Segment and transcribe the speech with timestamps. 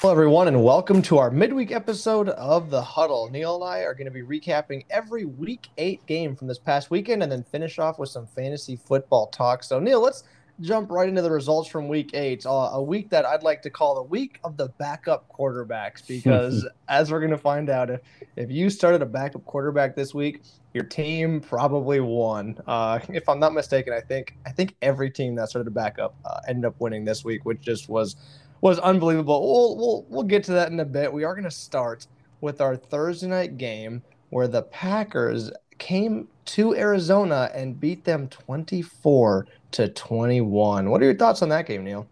[0.00, 3.28] Hello, everyone, and welcome to our midweek episode of The Huddle.
[3.32, 6.88] Neil and I are going to be recapping every week eight game from this past
[6.88, 9.64] weekend and then finish off with some fantasy football talk.
[9.64, 10.22] So, Neil, let's
[10.60, 13.70] jump right into the results from week eight, uh, a week that I'd like to
[13.70, 18.00] call the week of the backup quarterbacks, because as we're going to find out, if,
[18.36, 20.42] if you started a backup quarterback this week,
[20.74, 22.56] your team probably won.
[22.68, 26.14] Uh, if I'm not mistaken, I think I think every team that started a backup
[26.24, 28.14] uh, ended up winning this week, which just was
[28.60, 29.40] was unbelievable.
[29.40, 31.12] We'll we'll we'll get to that in a bit.
[31.12, 32.06] We are going to start
[32.40, 39.46] with our Thursday night game where the Packers came to Arizona and beat them 24
[39.72, 40.90] to 21.
[40.90, 42.06] What are your thoughts on that game, Neil?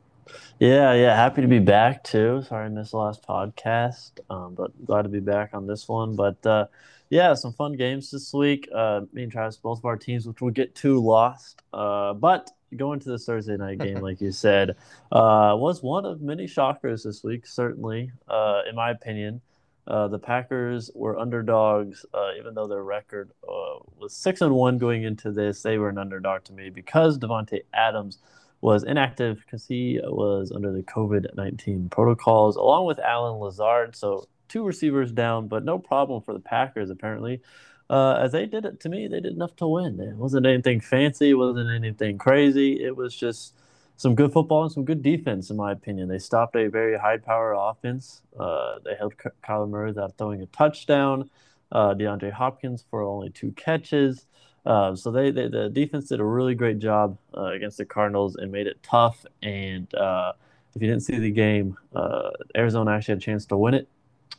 [0.58, 2.42] Yeah, yeah, happy to be back too.
[2.48, 6.16] Sorry I missed the last podcast, um, but glad to be back on this one.
[6.16, 6.66] But uh,
[7.10, 8.68] yeah, some fun games this week.
[8.74, 11.62] Uh, me and Travis, both of our teams, which we'll get to, lost.
[11.72, 14.70] Uh, but going to this Thursday night game, like you said,
[15.12, 17.46] uh, was one of many shockers this week.
[17.46, 19.40] Certainly, uh, in my opinion,
[19.86, 24.78] uh, the Packers were underdogs, uh, even though their record uh, was six and one
[24.78, 25.62] going into this.
[25.62, 28.18] They were an underdog to me because Davante Adams
[28.62, 33.94] was inactive because he was under the COVID nineteen protocols, along with Allen Lazard.
[33.94, 37.42] So two receivers down, but no problem for the Packers apparently.
[37.88, 40.00] Uh, as they did it to me, they did enough to win.
[40.00, 42.82] It wasn't anything fancy, wasn't anything crazy.
[42.82, 43.54] It was just
[43.96, 46.08] some good football and some good defense, in my opinion.
[46.08, 48.22] They stopped a very high power offense.
[48.38, 49.14] Uh, they held
[49.44, 51.30] Kyler Murray without throwing a touchdown.
[51.72, 54.26] Uh, DeAndre Hopkins for only two catches.
[54.64, 58.36] Uh, so they, they, the defense did a really great job uh, against the Cardinals
[58.36, 59.24] and made it tough.
[59.42, 60.32] And uh,
[60.74, 63.88] if you didn't see the game, uh, Arizona actually had a chance to win it.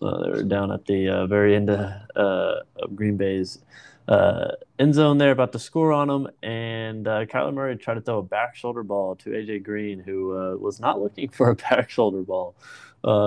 [0.01, 3.59] Uh, they were down at the uh, very end of, uh, of Green Bay's
[4.07, 6.27] uh, end zone there, about to score on them.
[6.43, 10.37] And uh, Kyler Murray tried to throw a back shoulder ball to AJ Green, who
[10.37, 12.55] uh, was not looking for a back shoulder ball.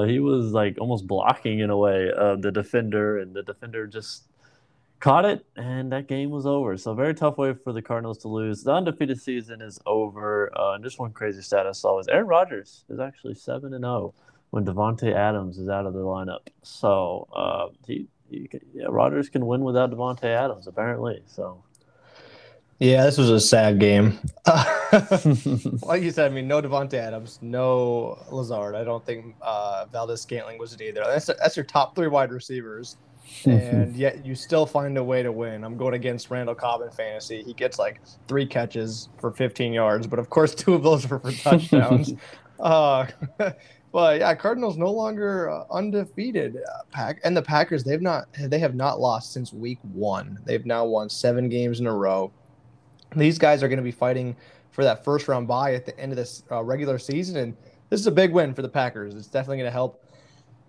[0.06, 2.10] he was like almost blocking in a way
[2.40, 4.24] the defender, and the defender just
[5.00, 6.76] caught it, and that game was over.
[6.76, 8.62] So very tough way for the Cardinals to lose.
[8.62, 10.50] The undefeated season is over.
[10.54, 14.14] and just one crazy stat I saw was Aaron Rodgers is actually seven and zero.
[14.50, 16.48] When Davante Adams is out of the lineup.
[16.62, 21.22] So uh, he, he yeah, Rodgers can win without Davante Adams apparently.
[21.26, 21.62] So.
[22.80, 24.18] Yeah, this was a sad game.
[25.82, 28.74] like you said, I mean, no Davante Adams, no Lazard.
[28.74, 31.02] I don't think uh, Valdes-Scantling was it either.
[31.06, 32.96] That's that's your top three wide receivers,
[33.44, 35.62] and yet you still find a way to win.
[35.62, 37.42] I'm going against Randall Cobb in fantasy.
[37.42, 41.18] He gets like three catches for 15 yards, but of course, two of those were
[41.18, 42.14] for touchdowns.
[42.60, 43.06] uh,
[43.92, 46.56] but yeah, Cardinals no longer uh, undefeated.
[46.56, 50.38] Uh, Pack and the Packers they've not they have not lost since week one.
[50.44, 52.32] They've now won seven games in a row.
[53.16, 54.36] These guys are going to be fighting
[54.70, 57.56] for that first round bye at the end of this uh, regular season, and
[57.88, 59.14] this is a big win for the Packers.
[59.14, 60.04] It's definitely going to help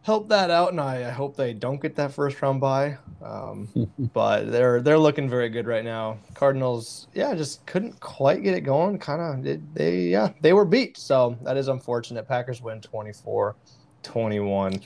[0.04, 2.98] help that out, and I, I, hope they don't get that first round bye.
[3.24, 3.70] Um,
[4.14, 6.18] but they're they're looking very good right now.
[6.34, 8.98] Cardinals, yeah, just couldn't quite get it going.
[9.00, 12.28] Kind of they yeah they were beat, so that is unfortunate.
[12.28, 14.82] Packers win 24-21.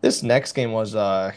[0.00, 1.32] This next game was uh,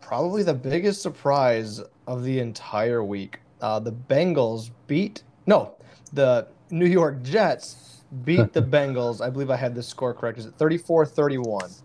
[0.00, 3.40] probably the biggest surprise of the entire week.
[3.60, 5.74] Uh, the Bengals beat no
[6.12, 9.24] the New York Jets beat the Bengals.
[9.24, 10.38] I believe I had the score correct.
[10.38, 11.82] Is it 34-31?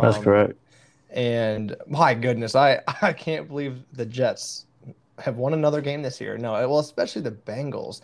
[0.00, 0.54] That's um, correct.
[1.10, 4.66] And my goodness, I I can't believe the Jets
[5.18, 6.38] have won another game this year.
[6.38, 8.00] No, well, especially the Bengals.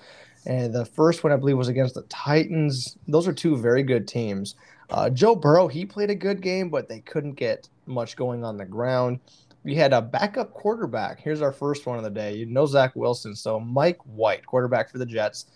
[0.46, 2.96] And the first one I believe was against the Titans.
[3.08, 4.54] Those are two very good teams.
[4.90, 8.56] Uh, Joe Burrow, he played a good game, but they couldn't get much going on
[8.56, 9.18] the ground.
[9.64, 11.20] We had a backup quarterback.
[11.20, 12.36] Here's our first one of the day.
[12.36, 13.34] You know Zach Wilson.
[13.34, 15.46] So Mike White, quarterback for the Jets.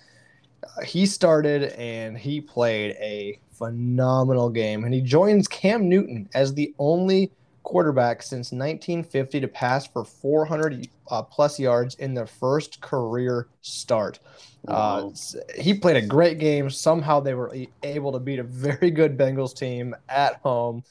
[0.62, 4.84] Uh, he started and he played a phenomenal game.
[4.84, 7.31] And he joins Cam Newton as the only
[7.62, 14.18] quarterback since 1950 to pass for 400 uh, plus yards in their first career start.
[14.66, 15.10] Uh,
[15.57, 16.68] he played a great game.
[16.71, 20.83] Somehow they were able to beat a very good Bengals team at home.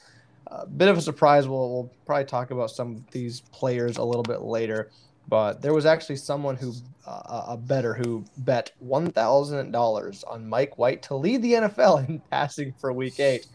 [0.48, 1.48] A bit of a surprise.
[1.48, 4.90] We'll, we'll probably talk about some of these players a little bit later.
[5.30, 6.74] But there was actually someone who,
[7.06, 12.10] uh, a better, who bet one thousand dollars on Mike White to lead the NFL
[12.10, 13.46] in passing for Week Eight.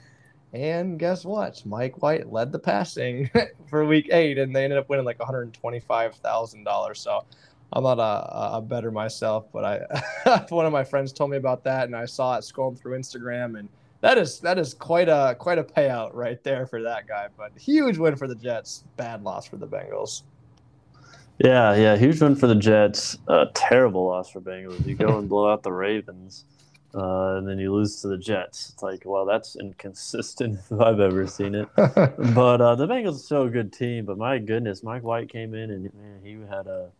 [0.53, 1.61] And guess what?
[1.67, 3.29] Mike White led the passing
[3.69, 7.00] for Week Eight, and they ended up winning like one hundred twenty-five thousand dollars.
[7.00, 7.25] So
[7.73, 11.65] I'm not a, a better myself, but I one of my friends told me about
[11.65, 13.69] that, and I saw it scrolling through Instagram, and
[14.00, 17.26] that is that is quite a quite a payout right there for that guy.
[17.37, 20.23] But huge win for the Jets, bad loss for the Bengals.
[21.38, 23.19] Yeah, yeah, huge win for the Jets.
[23.28, 24.86] Uh, terrible loss for Bengals.
[24.86, 26.44] You go and blow out the Ravens.
[26.94, 28.70] uh, and then you lose to the Jets.
[28.72, 31.69] It's like, well, that's inconsistent if I've ever seen it.
[31.76, 34.06] but uh, the Bengals are still a good team.
[34.06, 36.92] But my goodness, Mike White came in and man, he had a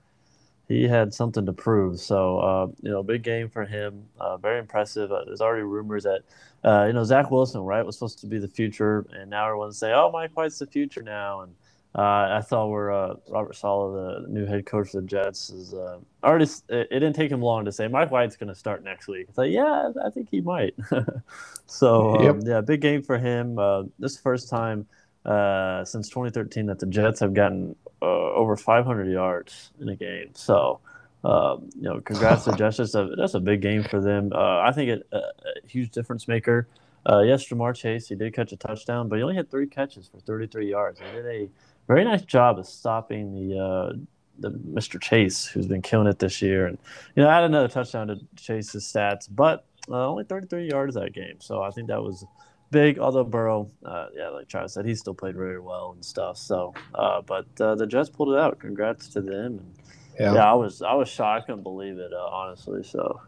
[0.69, 2.00] he had something to prove.
[2.00, 4.06] So uh, you know, big game for him.
[4.20, 5.12] Uh, very impressive.
[5.12, 6.22] Uh, there's already rumors that
[6.64, 9.78] uh, you know Zach Wilson, right, was supposed to be the future, and now everyone's
[9.78, 11.54] saying, oh, Mike White's the future now, and
[11.96, 15.75] uh, I thought we're uh, Robert Saleh, the new head coach of the Jets, is
[15.75, 16.46] uh, already.
[16.69, 19.26] It, it, didn't take him long to say Mike White's going to start next week.
[19.29, 20.75] It's like, yeah, I think he might.
[21.67, 23.61] so um, yeah, big game for him.
[23.61, 24.87] Uh, this is the first time
[25.25, 30.31] uh, since 2013 that the Jets have gotten uh, over 500 yards in a game.
[30.35, 30.81] So.
[31.23, 32.76] Um, you know, congrats to Jets.
[32.76, 34.31] That's a that's a big game for them.
[34.35, 35.23] I think it a
[35.67, 36.69] huge difference maker.
[37.08, 40.20] yes, Ja'Marr Chase, he did catch a touchdown, but he only had three catches for
[40.20, 41.00] 33 yards.
[41.00, 41.49] He did a
[41.86, 43.92] very nice job of stopping the uh,
[44.38, 45.00] the Mr.
[45.00, 46.78] Chase, who's been killing it this year, and
[47.14, 51.36] you know, add another touchdown to Chase's stats, but uh, only 33 yards that game,
[51.40, 52.25] so I think that was
[52.70, 52.98] big.
[52.98, 56.36] Although Burrow, uh, yeah, like Travis said, he still played very well and stuff.
[56.38, 58.58] So, uh, but uh, the Jets pulled it out.
[58.58, 59.58] Congrats to them.
[59.58, 59.75] And,
[60.19, 60.34] yeah.
[60.34, 61.44] yeah, I was I was shocked.
[61.44, 62.82] I couldn't believe it, uh, honestly.
[62.82, 63.20] So,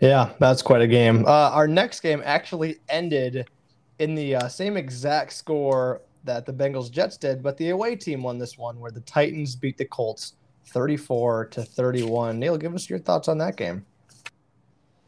[0.00, 1.24] yeah, that's quite a game.
[1.26, 3.48] our next game actually ended
[3.98, 8.38] in the same exact score that the Bengals Jets did, but the away team won
[8.38, 10.34] this one where the Titans beat the Colts
[10.66, 12.38] 34 to 31.
[12.38, 13.84] Neil, give us your thoughts on that game.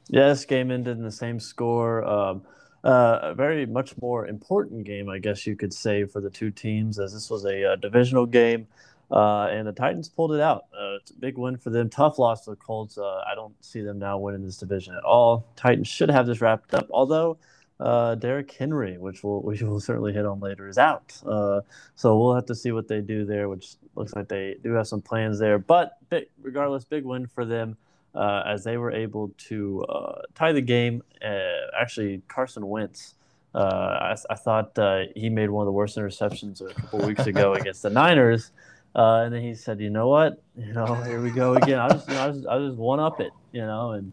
[0.08, 2.04] This game ended in the same score.
[2.04, 2.42] Um,
[2.82, 6.50] uh, a very much more important game, I guess you could say, for the two
[6.50, 8.66] teams, as this was a uh, divisional game,
[9.10, 10.64] uh, and the Titans pulled it out.
[10.72, 11.90] Uh, it's a big win for them.
[11.90, 12.96] Tough loss to the Colts.
[12.96, 15.46] Uh, I don't see them now winning this division at all.
[15.56, 17.36] Titans should have this wrapped up, although
[17.80, 21.12] uh, Derrick Henry, which we'll, we will certainly hit on later, is out.
[21.26, 21.60] Uh,
[21.94, 24.86] so we'll have to see what they do there, which looks like they do have
[24.86, 25.58] some plans there.
[25.58, 27.76] But big, regardless, big win for them
[28.14, 31.02] uh, as they were able to uh, tie the game.
[31.24, 31.40] Uh,
[31.78, 33.14] actually, Carson Wentz.
[33.52, 34.78] Uh, I, I, thought
[35.16, 38.52] he made one of the worst interceptions a couple weeks ago against the Niners.
[38.94, 40.40] and then he said, "You know what?
[40.56, 41.80] You know, here we go again.
[41.80, 43.32] I just, you know, I just, I just one up it.
[43.50, 44.12] You know, and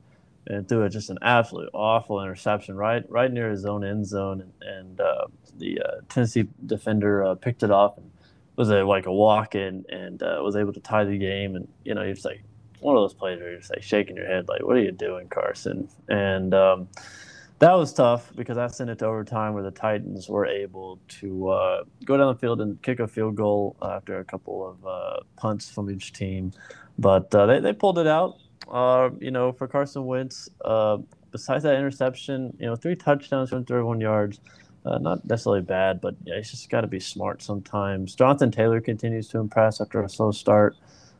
[0.50, 4.42] and threw it just an absolute awful interception right right near his own end zone,
[4.42, 5.26] and, and uh,
[5.58, 8.10] the uh, Tennessee defender uh, picked it off and
[8.56, 11.56] was a, like a walk in and uh, was able to tie the game.
[11.56, 12.44] And you know, you're just like
[12.80, 14.92] one of those plays where you're just like shaking your head, like, "What are you
[14.92, 16.88] doing, Carson?" And um,
[17.60, 21.50] that was tough because I sent it to overtime where the Titans were able to
[21.50, 25.20] uh, go down the field and kick a field goal after a couple of uh,
[25.36, 26.54] punts from each team.
[27.00, 28.38] But they, they pulled it out
[28.72, 30.98] uh, you know, for Carson Wentz, uh,
[31.31, 34.40] besides that interception, you know, three touchdowns from 31 yards,
[34.86, 38.16] uh, not necessarily bad, but yeah, he's just got to be smart sometimes.
[38.16, 40.75] Jonathan Taylor continues to impress after a slow start.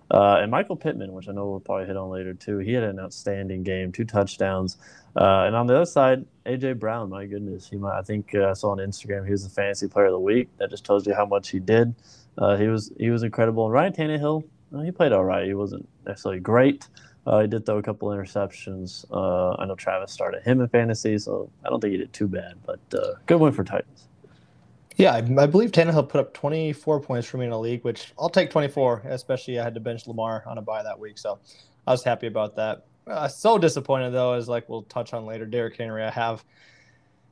[0.10, 2.84] Uh, and Michael Pittman, which I know we'll probably hit on later too, he had
[2.84, 4.78] an outstanding game, two touchdowns.
[5.16, 8.50] Uh, and on the other side, AJ Brown, my goodness, he might, I think uh,
[8.50, 10.48] I saw on Instagram he was the fantasy player of the week.
[10.60, 11.94] That just tells you how much he did.
[12.38, 13.66] Uh, he was he was incredible.
[13.66, 14.44] And Ryan Tannehill,
[14.84, 15.46] he played all right.
[15.46, 16.88] He wasn't necessarily great,
[17.28, 19.06] uh, he did throw a couple interceptions.
[19.12, 22.28] Uh, I know Travis started him in fantasy, so I don't think he did too
[22.28, 22.54] bad.
[22.66, 24.08] But uh, good win for Titans.
[24.96, 28.14] Yeah, I, I, believe Tannehill put up 24 points for me in a league, which
[28.18, 31.38] I'll take 24, especially I had to bench Lamar on a bye that week, so
[31.86, 32.86] I was happy about that.
[33.06, 35.46] Uh, so disappointed though, as like we'll touch on later.
[35.46, 36.46] Derrick Henry, I have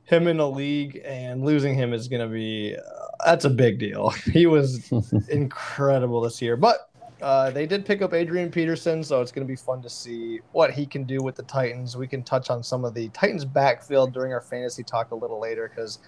[0.04, 3.78] him in a league, and losing him is going to be uh, that's a big
[3.78, 4.10] deal.
[4.32, 4.92] He was
[5.30, 6.90] incredible this year, but
[7.22, 10.40] uh, they did pick up Adrian Peterson, so it's going to be fun to see
[10.52, 11.96] what he can do with the Titans.
[11.96, 15.40] We can touch on some of the Titans backfield during our fantasy talk a little
[15.40, 16.00] later because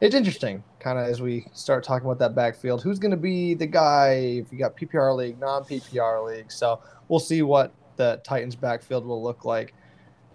[0.00, 2.82] it's interesting, kind of as we start talking about that backfield.
[2.82, 6.50] Who's going to be the guy if you got PPR league, non PPR league?
[6.50, 9.74] So we'll see what the Titans backfield will look like.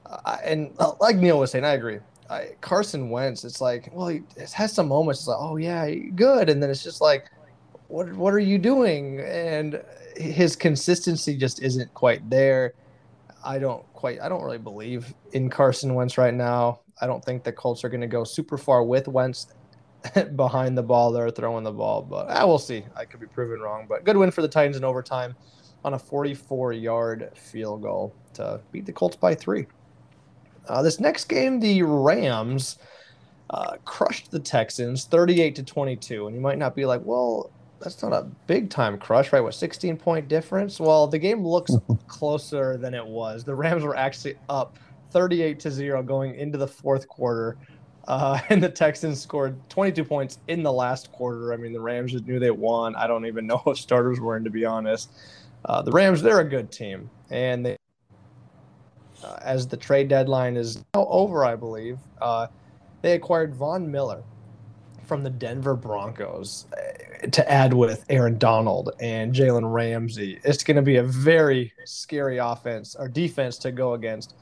[0.05, 1.99] Uh, and like Neil was saying, I agree.
[2.29, 4.21] I, Carson Wentz, it's like, well, he
[4.53, 5.21] has some moments.
[5.21, 7.25] It's like, oh yeah, good, and then it's just like,
[7.87, 9.19] what what are you doing?
[9.19, 9.81] And
[10.19, 12.73] his consistency just isn't quite there.
[13.43, 16.81] I don't quite I don't really believe in Carson Wentz right now.
[17.01, 19.47] I don't think the Colts are going to go super far with Wentz
[20.35, 21.11] behind the ball.
[21.11, 22.83] They're throwing the ball, but I will see.
[22.95, 25.35] I could be proven wrong, but good win for the Titans in overtime
[25.85, 29.65] on a 44-yard field goal to beat the Colts by three.
[30.67, 32.79] Uh, this next game, the Rams
[33.49, 38.01] uh, crushed the Texans 38 to 22, and you might not be like, well, that's
[38.01, 39.41] not a big time crush, right?
[39.41, 40.79] What 16 point difference?
[40.79, 41.71] Well, the game looks
[42.07, 43.43] closer than it was.
[43.43, 44.77] The Rams were actually up
[45.11, 47.57] 38 to 0 going into the fourth quarter.
[48.07, 51.53] Uh, and the Texans scored 22 points in the last quarter.
[51.53, 52.95] I mean, the Rams just knew they won.
[52.95, 55.11] I don't even know if starters were in, to be honest.
[55.65, 57.75] Uh, the Rams, they're a good team, and they
[59.23, 62.47] uh, as the trade deadline is now over, I believe, uh,
[63.01, 64.23] they acquired Von Miller
[65.05, 66.67] from the Denver Broncos
[67.31, 70.39] to add with Aaron Donald and Jalen Ramsey.
[70.43, 74.35] It's going to be a very scary offense or defense to go against.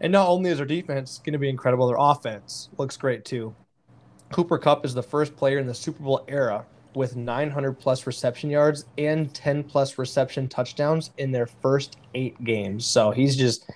[0.00, 3.54] And not only is their defense going to be incredible, their offense looks great too.
[4.30, 6.64] Cooper Kupp is the first player in the Super Bowl era
[6.94, 12.86] with 900 plus reception yards and 10 plus reception touchdowns in their first eight games.
[12.86, 13.70] So he's just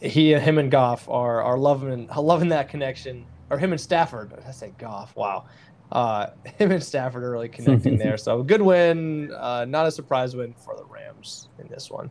[0.00, 3.26] he and him and Goff are are loving loving that connection.
[3.50, 4.32] Or him and Stafford.
[4.46, 5.14] I say Goff.
[5.16, 5.44] Wow.
[5.92, 8.16] Uh, him and Stafford are really connecting there.
[8.16, 9.32] So good win.
[9.32, 12.10] Uh, not a surprise win for the Rams in this one.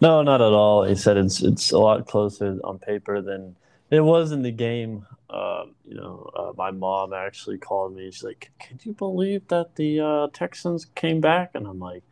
[0.00, 0.84] No, not at all.
[0.84, 3.56] He said it's it's a lot closer on paper than
[3.90, 5.06] it was in the game.
[5.28, 8.10] Um, you know, uh, my mom actually called me.
[8.10, 12.02] She's like, "Could you believe that the uh, Texans came back?" And I'm like,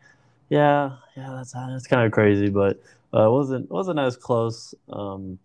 [0.49, 2.81] "Yeah, yeah, that's that's kind of crazy, but
[3.13, 5.39] uh, wasn't wasn't as close." Um,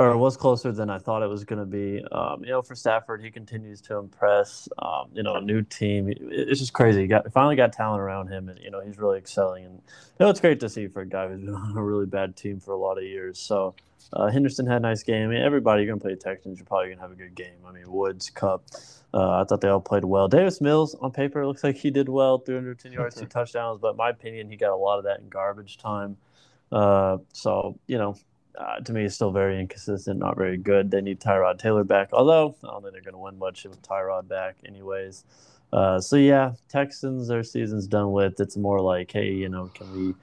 [0.00, 2.02] or was closer than I thought it was going to be.
[2.10, 4.68] Um, you know, for Stafford, he continues to impress.
[4.78, 6.10] Um, you know, a new team.
[6.10, 7.02] It's just crazy.
[7.02, 9.66] He got finally got talent around him, and you know he's really excelling.
[9.66, 12.06] And you know, it's great to see for a guy who's been on a really
[12.06, 13.38] bad team for a lot of years.
[13.38, 13.74] So
[14.14, 15.28] uh, Henderson had a nice game.
[15.28, 17.58] I mean, everybody you're gonna play Texans, you're probably gonna have a good game.
[17.66, 18.64] I mean, Woods, Kupp.
[19.12, 20.28] Uh, I thought they all played well.
[20.28, 23.80] Davis Mills on paper looks like he did well, 310 yards, two touchdowns.
[23.80, 26.16] But in my opinion, he got a lot of that in garbage time.
[26.72, 28.16] Uh, so you know,
[28.58, 30.90] uh, to me is still very inconsistent, not very good.
[30.90, 33.80] They need Tyrod Taylor back, although I don't think they're going to win much with
[33.82, 35.24] Tyrod back, anyways.
[35.72, 38.40] Uh, so yeah, Texans, their season's done with.
[38.40, 40.14] It's more like, hey, you know, can we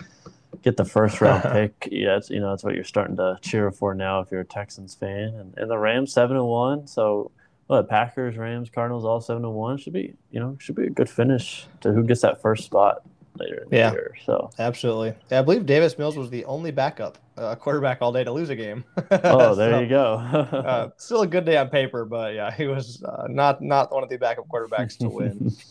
[0.62, 1.88] get the first round pick?
[1.92, 4.46] Yeah, it's, you know, that's what you're starting to cheer for now if you're a
[4.46, 5.34] Texans fan.
[5.36, 7.32] And, and the Rams seven and one, so
[7.68, 7.90] what?
[7.90, 11.10] Packers, Rams, Cardinals, all seven and one should be, you know, should be a good
[11.10, 13.04] finish to who gets that first spot
[13.38, 14.16] later in yeah, the year.
[14.26, 18.24] So absolutely, yeah, I believe Davis Mills was the only backup uh, quarterback all day
[18.24, 18.84] to lose a game.
[19.12, 20.14] oh, there so, you go.
[20.16, 24.04] uh, still a good day on paper, but yeah, he was uh, not not one
[24.04, 25.56] of the backup quarterbacks to win.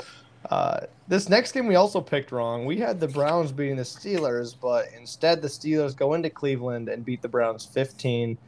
[0.50, 2.66] Uh, this next game we also picked wrong.
[2.66, 7.04] We had the Browns beating the Steelers, but instead the Steelers go into Cleveland and
[7.04, 8.38] beat the Browns 15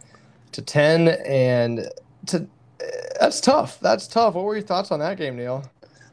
[0.53, 1.89] to 10 and
[2.27, 2.47] to
[3.19, 3.81] that's tough.
[3.81, 4.35] That's tough.
[4.35, 5.69] What were your thoughts on that game, Neil?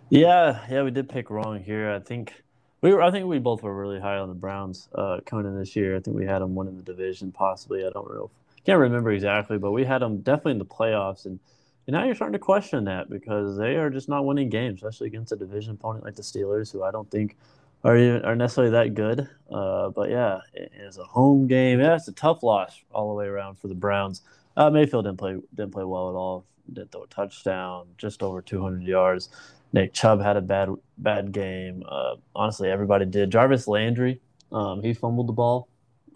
[0.09, 1.91] Yeah, yeah, we did pick wrong here.
[1.91, 2.33] I think
[2.81, 5.57] we were, I think we both were really high on the Browns uh, coming in
[5.57, 5.95] this year.
[5.95, 7.85] I think we had them winning the division, possibly.
[7.85, 8.29] I don't know,
[8.65, 11.25] can't remember exactly, but we had them definitely in the playoffs.
[11.25, 11.39] And,
[11.87, 15.07] and now you're starting to question that because they are just not winning games, especially
[15.07, 17.37] against a division opponent like the Steelers, who I don't think
[17.83, 19.29] are even, are necessarily that good.
[19.51, 21.79] Uh, but yeah, it, it is a home game.
[21.79, 24.23] Yeah, it's a tough loss all the way around for the Browns.
[24.57, 26.45] Uh, Mayfield didn't play didn't play well at all.
[26.73, 29.29] Didn't throw a touchdown, just over 200 yards.
[29.75, 31.83] Nick Chubb had a bad bad game.
[31.87, 33.29] Uh, honestly, everybody did.
[33.29, 34.21] Jarvis Landry,
[34.53, 35.67] um, he fumbled the ball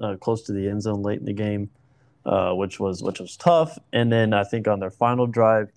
[0.02, 1.70] uh, close to the end zone late in the game,
[2.26, 3.78] uh, which was which was tough.
[3.92, 5.74] And then I think on their final drive,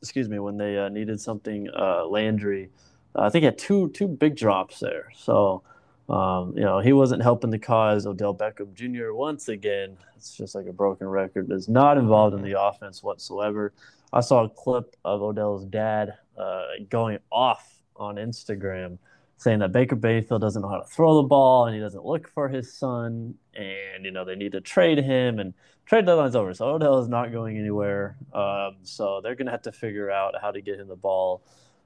[0.00, 2.70] excuse me, when they uh, needed something, uh, Landry,
[3.16, 5.12] uh, I think he had two two big drops there.
[5.14, 5.62] So.
[6.08, 8.06] Um, you know, he wasn't helping the cause.
[8.06, 9.12] Odell Beckham Jr.
[9.12, 13.72] once again, it's just like a broken record, is not involved in the offense whatsoever.
[14.12, 18.98] I saw a clip of Odell's dad uh, going off on Instagram
[19.38, 22.28] saying that Baker Mayfield doesn't know how to throw the ball and he doesn't look
[22.28, 25.52] for his son and you know they need to trade him and
[25.84, 26.54] trade deadline's over.
[26.54, 28.16] So Odell is not going anywhere.
[28.32, 31.42] Um, so they're gonna have to figure out how to get him the ball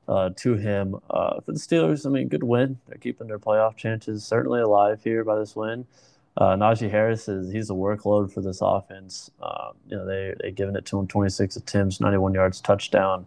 [0.09, 2.07] uh, to him uh, for the Steelers.
[2.07, 2.79] I mean good win.
[2.87, 5.87] They're keeping their playoff chances certainly alive here by this win
[6.37, 10.51] uh, Najee Harris is he's a workload for this offense um, you know they they
[10.51, 13.27] given it to him 26 attempts 91 yards touchdown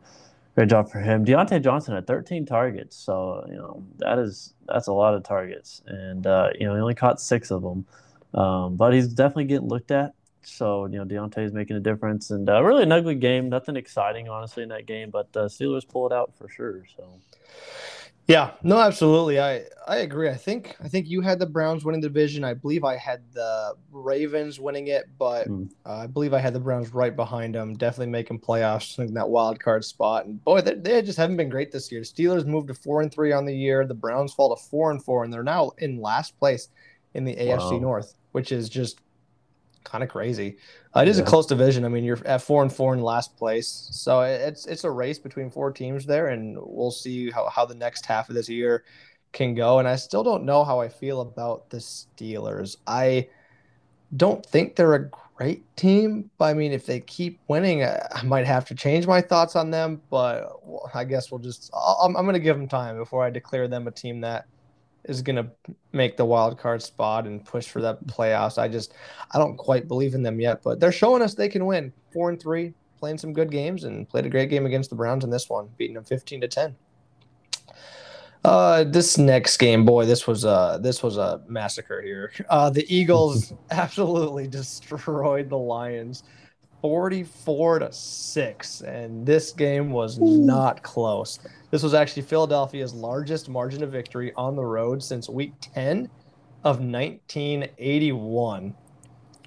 [0.56, 1.26] great job for him.
[1.26, 5.82] Diontae Johnson had 13 targets, so you know that is that's a lot of targets,
[5.88, 7.86] and uh, you know he only caught six of them,
[8.34, 10.14] um, but he's definitely getting looked at.
[10.44, 13.50] So you know Diontae is making a difference, and uh, really an ugly game.
[13.50, 16.86] Nothing exciting, honestly, in that game, but uh, Steelers pull it out for sure.
[16.96, 17.08] So.
[18.28, 19.40] Yeah, no, absolutely.
[19.40, 20.30] I I agree.
[20.30, 22.46] I think I think you had the Browns winning the division.
[22.46, 25.70] I believe I had the Ravens winning it, but mm.
[25.86, 29.28] uh, I believe I had the Browns right behind them, definitely making playoffs in that
[29.28, 30.26] wild card spot.
[30.26, 32.02] And boy, they, they just haven't been great this year.
[32.02, 33.86] Steelers moved to four and three on the year.
[33.86, 36.70] The Browns fall to four and four, and they're now in last place
[37.14, 37.80] in the AFC wow.
[37.80, 39.02] North, which is just
[39.84, 40.58] kind of crazy.
[40.96, 41.24] Uh, it is yeah.
[41.24, 41.86] a close division.
[41.86, 45.20] I mean, you're at four and four in last place, so it's it's a race
[45.20, 48.84] between four teams there, and we'll see how how the next half of this year
[49.32, 49.80] can go.
[49.80, 52.78] And I still don't know how I feel about the Steelers.
[52.88, 53.28] I
[54.16, 58.46] don't think they're a great team, but I mean, if they keep winning, I might
[58.46, 60.02] have to change my thoughts on them.
[60.10, 60.60] But
[60.94, 63.88] I guess we'll just I'm, I'm going to give them time before I declare them
[63.88, 64.46] a team that
[65.06, 65.50] is going to
[65.92, 68.58] make the wild card spot and push for that playoffs.
[68.58, 68.94] I just
[69.32, 71.92] I don't quite believe in them yet, but they're showing us they can win.
[72.14, 75.24] 4 and 3, playing some good games and played a great game against the Browns
[75.24, 76.76] in this one, beating them 15 to 10.
[78.46, 82.32] Uh, this next game, boy, this was a this was a massacre here.
[82.50, 86.24] Uh, the Eagles absolutely destroyed the Lions,
[86.84, 91.40] forty-four to six, and this game was not close.
[91.72, 96.10] This was actually Philadelphia's largest margin of victory on the road since Week ten
[96.64, 98.76] of 1981.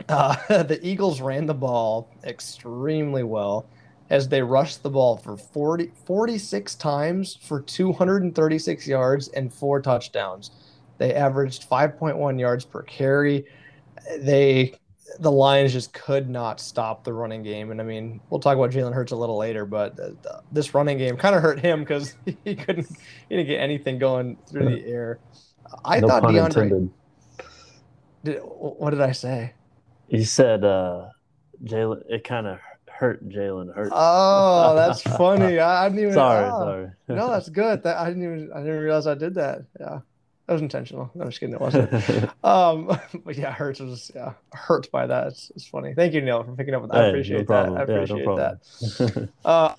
[0.08, 3.66] Uh, the Eagles ran the ball extremely well
[4.08, 10.52] as they rushed the ball for 40, 46 times for 236 yards and four touchdowns.
[10.98, 13.44] They averaged 5.1 yards per carry.
[14.18, 14.78] They
[15.20, 18.70] the Lions just could not stop the running game, and I mean, we'll talk about
[18.70, 19.98] Jalen Hurts a little later, but
[20.52, 22.88] this running game kind of hurt him because he couldn't
[23.28, 25.18] he didn't get anything going through the air.
[25.84, 26.44] I no thought DeAndre.
[26.44, 26.90] Intended.
[28.24, 29.54] Did, what did I say?
[30.08, 31.06] You said uh,
[31.64, 32.02] Jalen.
[32.08, 33.90] It kind of hurt Jalen hurt.
[33.92, 35.58] Oh, that's funny.
[35.58, 36.14] I, didn't even.
[36.14, 36.90] Sorry, oh, sorry.
[37.08, 37.82] no, that's good.
[37.82, 38.52] That I didn't even.
[38.52, 39.62] I didn't realize I did that.
[39.80, 40.00] Yeah,
[40.46, 41.10] that was intentional.
[41.14, 41.54] No, I'm just kidding.
[41.54, 41.92] It wasn't.
[42.44, 45.28] um, but yeah, Hurts was yeah hurt by that.
[45.28, 45.94] It's, it's funny.
[45.94, 46.98] Thank you, Neil, for picking up with that.
[46.98, 47.78] Hey, I appreciate no that.
[47.78, 49.28] I appreciate yeah, no that.
[49.44, 49.74] uh,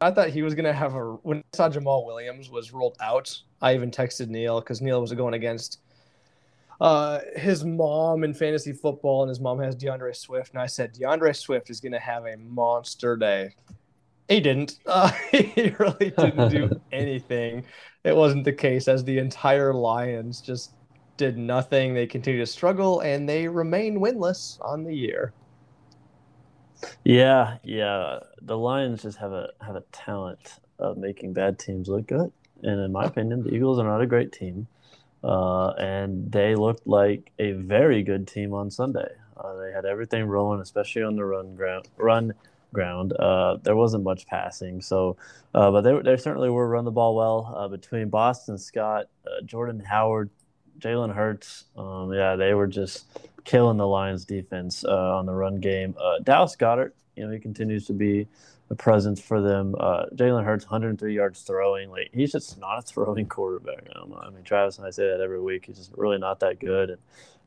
[0.00, 3.40] I thought he was gonna have a when I saw Jamaal Williams was ruled out.
[3.62, 5.78] I even texted Neil because Neil was going against
[6.80, 10.52] uh, his mom in fantasy football, and his mom has D'Andre Swift.
[10.52, 13.54] And I said, D'Andre Swift is going to have a monster day.
[14.28, 14.78] He didn't.
[14.84, 17.64] Uh, he really didn't do anything.
[18.04, 20.72] It wasn't the case, as the entire Lions just
[21.16, 21.94] did nothing.
[21.94, 25.32] They continue to struggle, and they remain winless on the year.
[27.04, 28.18] Yeah, yeah.
[28.42, 32.30] The Lions just have a have a talent of making bad teams look good.
[32.62, 34.66] And in my opinion, the Eagles are not a great team.
[35.22, 39.08] Uh, and they looked like a very good team on Sunday.
[39.36, 41.88] Uh, they had everything rolling, especially on the run ground.
[41.96, 42.34] Run
[42.74, 43.14] ground.
[43.18, 45.16] Uh, there wasn't much passing, so
[45.54, 49.42] uh, but they they certainly were run the ball well uh, between Boston Scott, uh,
[49.46, 50.28] Jordan Howard,
[50.78, 51.64] Jalen Hurts.
[51.76, 53.06] Um, yeah, they were just
[53.44, 55.94] killing the Lions defense on the run game.
[56.22, 58.26] Dallas Goedert, you know, he continues to be
[58.70, 59.74] a presence for them.
[59.78, 61.90] Uh, Jalen Hurts, 103 yards throwing.
[61.90, 63.86] Like he's just not a throwing quarterback.
[63.94, 65.66] I, I, mean, Travis and I say that every week.
[65.66, 66.90] He's just really not that good.
[66.90, 66.98] And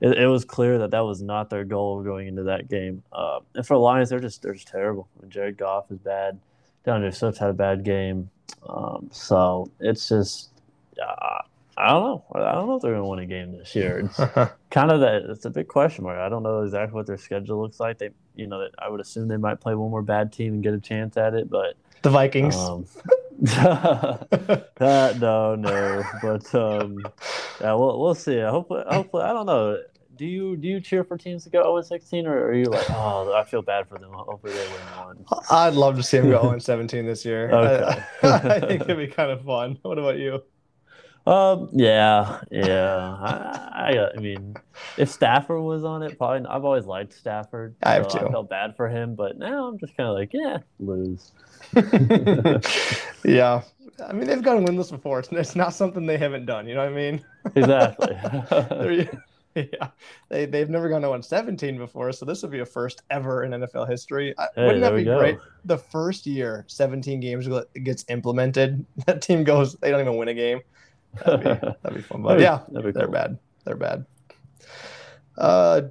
[0.01, 3.03] it, it was clear that that was not their goal going into that game.
[3.12, 5.08] Uh, and for the Lions, they're just they're just terrible.
[5.17, 6.39] I mean, Jared Goff is bad.
[6.86, 8.30] D'Andre Swift had a bad game.
[8.67, 10.49] Um, so it's just.
[11.01, 11.41] Uh,
[11.78, 12.26] I don't know.
[12.34, 14.10] I don't know if they're going to win a game this year.
[14.18, 14.18] It's
[14.72, 15.24] kind of that.
[15.30, 16.18] It's a big question mark.
[16.20, 18.00] I don't know exactly what their schedule looks like.
[18.00, 20.74] They, you know, I would assume they might play one more bad team and get
[20.74, 21.50] a chance at it.
[21.50, 22.56] But the Vikings.
[22.56, 22.86] Um,
[23.56, 24.18] uh,
[24.80, 26.04] no, no.
[26.22, 27.06] But um,
[27.62, 28.40] yeah, we'll we'll see.
[28.40, 29.80] Hopefully, hopefully, I don't know.
[30.18, 32.90] Do you do you cheer for teams to go 0 16, or are you like,
[32.90, 34.10] oh, I feel bad for them.
[34.12, 35.26] Hopefully, they win one.
[35.52, 37.52] I'd love to see them go 0 17 this year.
[37.54, 38.04] Okay.
[38.24, 39.78] I, I think it'd be kind of fun.
[39.84, 40.42] What about you?
[41.28, 43.18] Um, yeah, yeah.
[43.20, 44.56] I, I, I, mean,
[44.96, 46.48] if Stafford was on it, probably.
[46.48, 47.76] I've always liked Stafford.
[47.84, 48.20] I have too.
[48.20, 51.34] I felt bad for him, but now I'm just kind of like, yeah, lose.
[53.26, 53.62] yeah,
[54.08, 55.20] I mean, they've gone winless before.
[55.20, 56.66] It's, it's not something they haven't done.
[56.66, 57.26] You know what I mean?
[57.56, 59.10] Exactly.
[59.56, 59.90] yeah,
[60.30, 63.52] they they've never gone to 117 before, so this would be a first ever in
[63.52, 64.34] NFL history.
[64.56, 65.40] Hey, Wouldn't that be great?
[65.66, 67.50] The first year 17 games
[67.84, 70.62] gets implemented, that team goes, they don't even win a game.
[71.25, 72.21] That'd be, that'd be fun.
[72.21, 73.38] But yeah, they're bad.
[73.65, 74.06] They're bad.
[75.38, 75.82] Uh,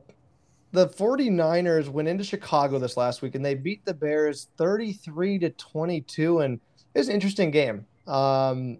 [0.72, 5.50] the 49ers went into Chicago this last week and they beat the Bears 33 to
[5.50, 6.40] 22.
[6.40, 6.60] And
[6.94, 7.86] it was an interesting game.
[8.06, 8.78] Um,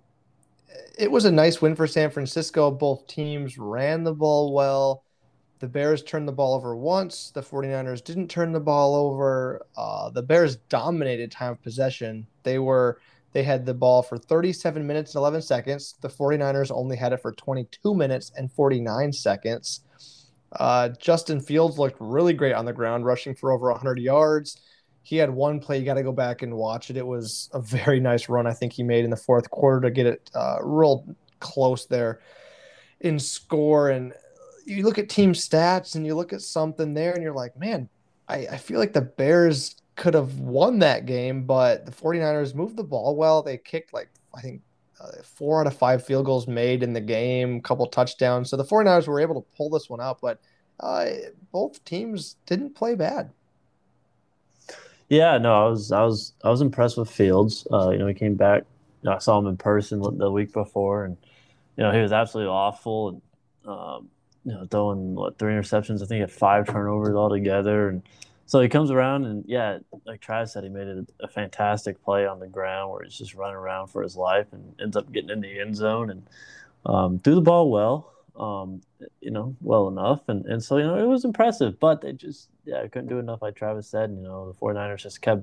[0.98, 2.70] it was a nice win for San Francisco.
[2.70, 5.04] Both teams ran the ball well.
[5.58, 7.30] The Bears turned the ball over once.
[7.30, 9.64] The 49ers didn't turn the ball over.
[9.76, 12.26] Uh, the Bears dominated time of possession.
[12.42, 13.00] They were
[13.36, 15.96] they had the ball for 37 minutes and 11 seconds.
[16.00, 19.82] The 49ers only had it for 22 minutes and 49 seconds.
[20.52, 24.62] Uh, Justin Fields looked really great on the ground, rushing for over 100 yards.
[25.02, 26.96] He had one play, you got to go back and watch it.
[26.96, 29.90] It was a very nice run, I think he made in the fourth quarter to
[29.90, 31.04] get it uh, real
[31.38, 32.20] close there
[33.00, 33.90] in score.
[33.90, 34.14] And
[34.64, 37.90] you look at team stats and you look at something there and you're like, man,
[38.30, 42.76] I, I feel like the Bears could have won that game, but the 49ers moved
[42.76, 43.42] the ball well.
[43.42, 44.62] They kicked like, I think,
[45.00, 48.50] uh, four out of five field goals made in the game, a couple touchdowns.
[48.50, 50.40] So the 49ers were able to pull this one out, but
[50.80, 51.06] uh,
[51.52, 53.30] both teams didn't play bad.
[55.08, 57.66] Yeah, no, I was, I was, I was impressed with Fields.
[57.72, 58.64] Uh, you know, he came back.
[59.06, 61.16] I saw him in person the week before, and
[61.76, 63.08] you know, he was absolutely awful.
[63.08, 63.22] And,
[63.66, 64.08] um,
[64.44, 66.02] you know, throwing what three interceptions.
[66.02, 68.02] I think had five turnovers altogether, and
[68.46, 72.26] so he comes around and yeah, like Travis said, he made a, a, fantastic play
[72.26, 75.30] on the ground where he's just running around for his life and ends up getting
[75.30, 76.22] in the end zone and
[76.86, 78.80] um, threw the ball well, um,
[79.20, 82.48] you know, well enough, and and so you know it was impressive, but they just
[82.64, 83.42] yeah couldn't do enough.
[83.42, 85.42] Like Travis said, you know, the 49ers just kept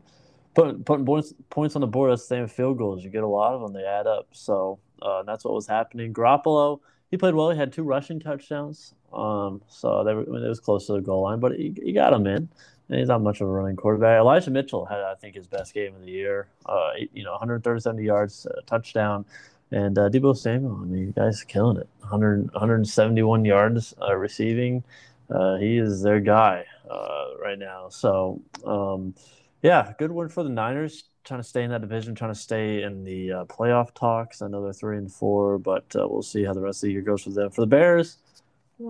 [0.54, 2.12] putting putting points points on the board.
[2.12, 3.04] That's the same field goals.
[3.04, 4.28] You get a lot of them, they add up.
[4.32, 6.14] So uh, that's what was happening.
[6.14, 6.80] Garoppolo
[7.14, 7.52] he played well.
[7.52, 8.96] He had two rushing touchdowns.
[9.14, 11.72] Um, so they were, I mean, it was close to the goal line, but he,
[11.80, 12.50] he got him in.
[12.90, 14.20] He's not much of a running quarterback.
[14.20, 16.48] Elijah Mitchell had, I think, his best game of the year.
[16.66, 19.26] Uh, you know, 137 yards, touchdown,
[19.72, 20.80] and uh, Deebo Samuel.
[20.82, 21.88] I mean, you guys are killing it.
[22.00, 24.84] 100, 171 yards uh, receiving.
[25.30, 27.90] Uh, he is their guy uh, right now.
[27.90, 29.16] So, um,
[29.62, 32.84] yeah, good win for the Niners trying to stay in that division, trying to stay
[32.84, 34.42] in the uh, playoff talks.
[34.42, 36.94] I know they're three and four, but uh, we'll see how the rest of the
[36.94, 37.50] year goes for them.
[37.50, 38.18] For the Bears,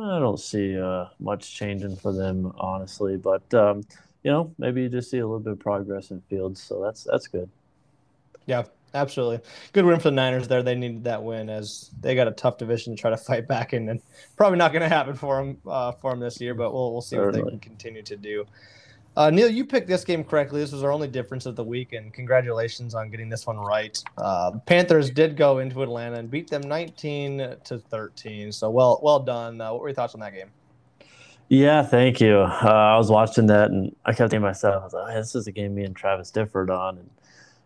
[0.02, 3.18] I don't see uh, much changing for them, honestly.
[3.18, 3.84] But um,
[4.24, 7.04] you know, maybe you just see a little bit of progress in Fields, so that's
[7.04, 7.50] that's good.
[8.46, 9.40] Yeah, absolutely.
[9.72, 10.64] Good win for the Niners there.
[10.64, 13.74] They needed that win as they got a tough division to try to fight back
[13.74, 14.02] in, and
[14.38, 16.54] probably not going to happen for them uh, for them this year.
[16.54, 17.44] But we'll we'll see Certainly.
[17.44, 18.46] what they can continue to do.
[19.15, 20.60] Uh, Neil, you picked this game correctly.
[20.60, 24.02] This was our only difference of the week, and congratulations on getting this one right.
[24.17, 28.52] Uh, Panthers did go into Atlanta and beat them 19 to 13.
[28.52, 29.62] So well, well done.
[29.62, 30.49] Uh, what were your thoughts on that game?
[31.49, 32.38] Yeah, thank you.
[32.38, 35.45] Uh, I was watching that, and I kept thinking myself, I was like, "This is
[35.45, 37.10] a game me and Travis differed on." And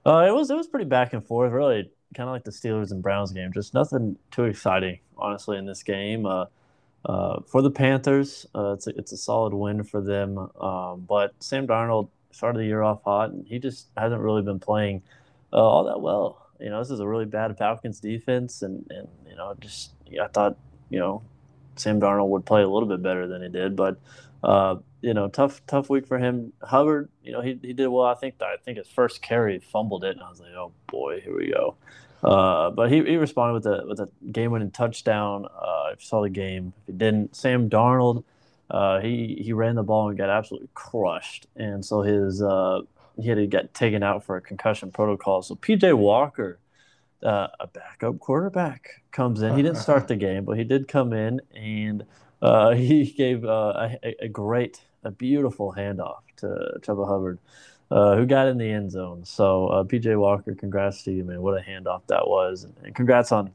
[0.06, 2.92] uh, it was it was pretty back and forth, really, kind of like the Steelers
[2.92, 3.54] and Browns game.
[3.54, 6.26] Just nothing too exciting, honestly, in this game.
[7.08, 10.38] Uh, for the Panthers, uh, it's, a, it's a solid win for them.
[10.60, 14.60] Um, but Sam Darnold started the year off hot, and he just hasn't really been
[14.60, 15.02] playing
[15.54, 16.46] uh, all that well.
[16.60, 20.28] You know, this is a really bad Falcons defense, and, and you know, just I
[20.28, 20.58] thought
[20.90, 21.24] you know
[21.78, 24.00] Sam Darnold would play a little bit better than he did, but
[24.44, 26.52] uh, you know, tough tough week for him.
[26.62, 28.06] Hubbard, you know, he, he did well.
[28.06, 31.22] I think I think his first carry fumbled it, and I was like, oh boy,
[31.22, 31.76] here we go.
[32.24, 35.46] Uh, but he, he responded with a with a game winning touchdown.
[35.46, 38.24] Uh, if you saw the game, if you didn't, Sam Darnold,
[38.72, 42.82] uh, he he ran the ball and got absolutely crushed, and so his uh,
[43.20, 45.42] he had to get taken out for a concussion protocol.
[45.42, 46.60] So PJ Walker,
[47.24, 49.56] uh, a backup quarterback, comes in.
[49.56, 52.06] He didn't start the game, but he did come in and
[52.42, 56.48] uh, he gave a, a, great, a beautiful handoff to
[56.82, 57.40] Chuba Hubbard
[57.92, 59.24] uh, who got in the end zone.
[59.26, 61.42] So uh, PJ Walker, congrats to you, man!
[61.42, 63.52] What a handoff that was, and, and congrats on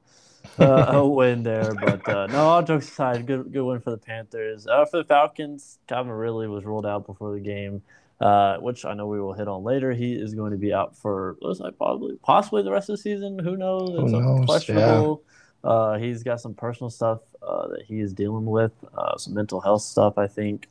[0.58, 1.74] uh, a win there.
[1.74, 4.66] But uh, no, all jokes aside, good good win for the Panthers.
[4.66, 7.82] Uh, for the Falcons, Calvin Ridley was ruled out before the game.
[8.20, 9.90] Uh, which I know we will hit on later.
[9.90, 11.36] He is going to be out for
[11.76, 13.36] probably possibly the rest of the season.
[13.36, 13.88] Who knows?
[13.88, 14.46] Who it's knows?
[14.46, 15.24] questionable.
[15.64, 15.70] Yeah.
[15.70, 19.60] Uh, he's got some personal stuff uh, that he is dealing with, uh, some mental
[19.60, 20.68] health stuff, I think.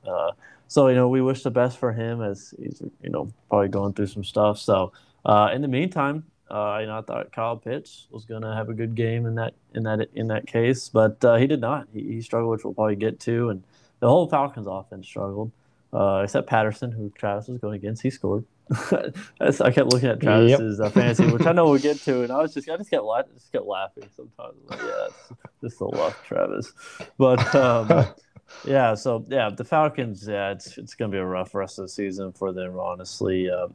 [0.72, 3.92] So you know, we wish the best for him as he's you know probably going
[3.92, 4.58] through some stuff.
[4.58, 4.94] So
[5.26, 8.70] uh, in the meantime, uh, you know, I thought Kyle Pitts was going to have
[8.70, 11.90] a good game in that in that in that case, but uh, he did not.
[11.94, 13.64] He, he, struggled, which we'll probably get to, and
[14.00, 15.52] the whole Falcons offense struggled,
[15.92, 18.02] uh, except Patterson, who Travis was going against.
[18.02, 18.46] He scored.
[18.72, 20.88] I kept looking at Travis's yep.
[20.88, 23.04] uh, fantasy, which I know we'll get to, and I was just I just kept
[23.04, 24.56] la- just kept laughing sometimes.
[24.70, 26.72] Like, yeah, it's just the luck, Travis.
[27.18, 28.08] But um,
[28.66, 30.28] yeah, so yeah, the Falcons.
[30.28, 32.80] Yeah, it's it's gonna be a rough rest of the season for them.
[32.80, 33.74] Honestly, um,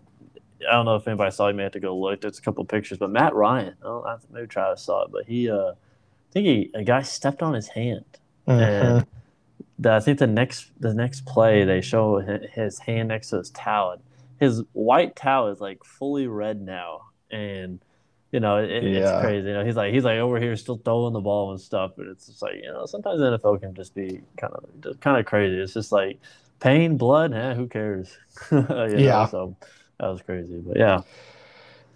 [0.69, 1.49] I don't know if anybody saw.
[1.49, 2.21] You may have to go look.
[2.21, 3.75] There's a couple pictures, but Matt Ryan.
[3.83, 5.51] Oh, maybe Travis saw it, but he.
[5.51, 8.05] Uh, I think he a guy stepped on his hand,
[8.47, 8.61] mm-hmm.
[8.61, 9.07] and
[9.79, 13.51] the, I think the next the next play they show his hand next to his
[13.51, 13.97] towel.
[14.39, 17.81] His white towel is like fully red now, and
[18.33, 18.99] you know, it, yeah.
[18.99, 19.49] it's crazy.
[19.49, 22.07] You know, he's like he's like over here still throwing the ball and stuff, but
[22.07, 25.19] it's just like you know sometimes the NFL can just be kind of just kind
[25.19, 25.59] of crazy.
[25.59, 26.19] It's just like
[26.61, 28.17] pain, blood, eh, who cares?
[28.51, 28.59] yeah.
[28.59, 29.29] Know?
[29.31, 29.57] So
[29.99, 31.01] that was crazy, but yeah.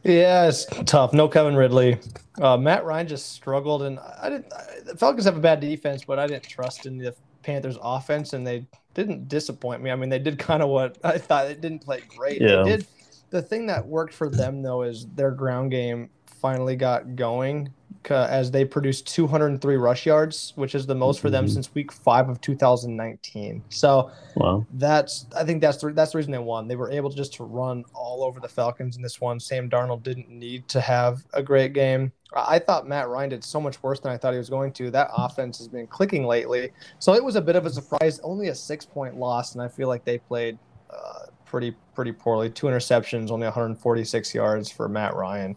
[0.03, 1.13] Yeah, it's tough.
[1.13, 1.99] No Kevin Ridley.
[2.41, 4.51] Uh, Matt Ryan just struggled, and I didn't.
[4.53, 8.33] I, the Falcons have a bad defense, but I didn't trust in the Panthers' offense,
[8.33, 9.91] and they didn't disappoint me.
[9.91, 11.49] I mean, they did kind of what I thought.
[11.49, 12.41] They didn't play great.
[12.41, 12.63] Yeah.
[12.63, 12.87] They did.
[13.29, 17.73] The thing that worked for them though is their ground game finally got going
[18.09, 21.55] as they produced 203 rush yards, which is the most for them mm-hmm.
[21.55, 23.63] since week five of 2019.
[23.69, 24.65] So wow.
[24.75, 26.67] that's I think that's the, that's the reason they won.
[26.67, 29.39] They were able to just to run all over the Falcons in this one.
[29.39, 32.13] Sam Darnold didn't need to have a great game.
[32.35, 34.91] I thought Matt Ryan did so much worse than I thought he was going to.
[34.91, 38.21] That offense has been clicking lately, so it was a bit of a surprise.
[38.21, 40.59] Only a six point loss, and I feel like they played.
[40.89, 42.49] Uh, pretty pretty poorly.
[42.49, 45.57] Two interceptions, only 146 yards for Matt Ryan.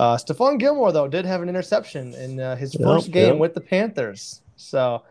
[0.00, 3.38] Uh, Stephon Gilmore though did have an interception in uh, his first yep, game yep.
[3.38, 5.02] with the Panthers, so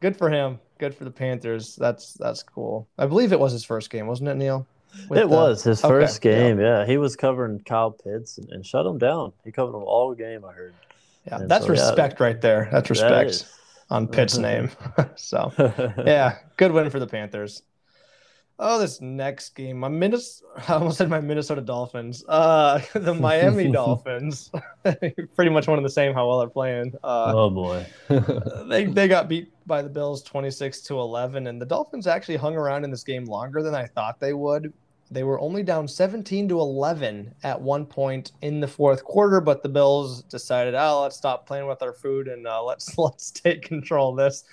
[0.00, 0.60] good for him.
[0.78, 1.74] Good for the Panthers.
[1.74, 2.86] That's that's cool.
[2.96, 4.64] I believe it was his first game, wasn't it, Neil?
[5.08, 5.34] With it the...
[5.34, 6.60] was his first okay, game.
[6.60, 6.78] Yeah.
[6.78, 6.86] yeah.
[6.86, 9.32] he was covering Kyle Pitts and, and, shut him down.
[9.44, 10.44] He covered him all game.
[10.44, 10.74] I heard.
[11.26, 12.68] Yeah, and that's so, respect yeah, right there.
[12.70, 13.46] That's respect that
[13.90, 14.70] on Pitt's name.
[15.16, 15.52] so,
[16.06, 17.62] yeah, good win for the Panthers.
[18.58, 22.24] Oh, this next game, my Minnesota, I almost said my Minnesota Dolphins.
[22.26, 24.50] Uh, the Miami Dolphins,
[24.82, 26.14] pretty much one of the same.
[26.14, 26.94] How well they're playing.
[27.04, 27.86] Uh, oh boy,
[28.68, 32.36] they they got beat by the Bills twenty six to eleven, and the Dolphins actually
[32.36, 34.72] hung around in this game longer than I thought they would.
[35.10, 39.62] They were only down seventeen to eleven at one point in the fourth quarter, but
[39.62, 43.60] the Bills decided, oh, let's stop playing with our food and uh, let's let's take
[43.62, 44.44] control of this,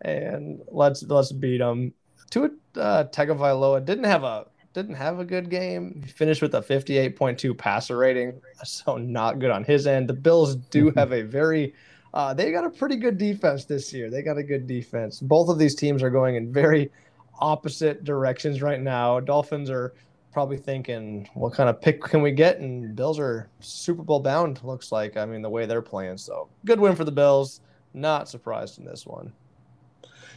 [0.00, 1.92] and let's let's beat them
[2.30, 6.02] Tua uh, Tagovailoa didn't have a didn't have a good game.
[6.04, 10.08] He finished with a 58.2 passer rating, so not good on his end.
[10.08, 11.74] The Bills do have a very
[12.12, 14.10] uh, they got a pretty good defense this year.
[14.10, 15.20] They got a good defense.
[15.20, 16.90] Both of these teams are going in very
[17.38, 19.20] opposite directions right now.
[19.20, 19.94] Dolphins are
[20.32, 22.58] probably thinking, what kind of pick can we get?
[22.58, 25.16] And Bills are Super Bowl bound, looks like.
[25.16, 26.18] I mean, the way they're playing.
[26.18, 27.60] So good win for the Bills.
[27.94, 29.32] Not surprised in this one.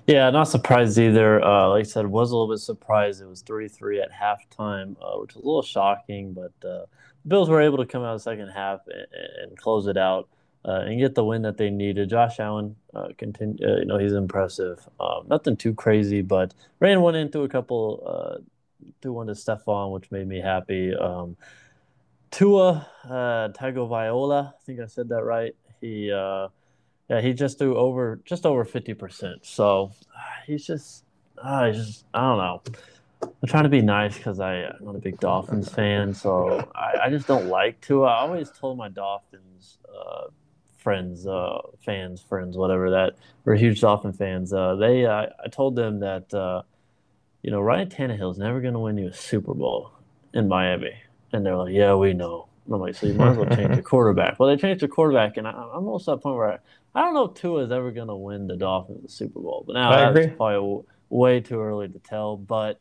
[0.05, 1.41] Yeah, not surprised either.
[1.41, 3.21] Uh, like I said, was a little bit surprised.
[3.21, 6.85] It was 3-3 at halftime, uh, which was a little shocking, but uh,
[7.23, 9.07] the Bills were able to come out the second half and,
[9.41, 10.27] and close it out
[10.65, 12.09] uh, and get the win that they needed.
[12.09, 14.85] Josh Allen, uh, continue, uh, you know, he's impressive.
[14.99, 18.43] Um, nothing too crazy, but ran one into a couple,
[19.01, 20.93] threw one to Stephon, which made me happy.
[20.93, 21.37] Um,
[22.29, 25.55] Tua uh, Tagovailoa, I think I said that right.
[25.79, 26.11] He
[27.13, 29.45] yeah, he just threw over just over fifty percent.
[29.45, 29.91] So
[30.47, 31.03] he's just,
[31.37, 32.61] uh, he's just I don't know.
[33.21, 37.09] I'm trying to be nice because I'm not a big Dolphins fan, so I, I,
[37.09, 38.03] just don't like to.
[38.03, 40.25] I always told my Dolphins uh,
[40.77, 43.13] friends, uh, fans, friends, whatever that
[43.45, 44.51] were huge Dolphin fans.
[44.51, 46.63] Uh, they, I told them that uh,
[47.43, 49.91] you know Ryan Tannehill is never going to win you a Super Bowl
[50.33, 50.95] in Miami,
[51.31, 53.81] and they're like, "Yeah, we know." I'm like, "So you might as well change the
[53.93, 56.57] quarterback." Well, they changed the quarterback, and I, am almost at the point where I,
[56.95, 59.63] I don't know if Tua is ever going to win the Dolphins the Super Bowl,
[59.65, 62.37] but now it's probably way too early to tell.
[62.37, 62.79] But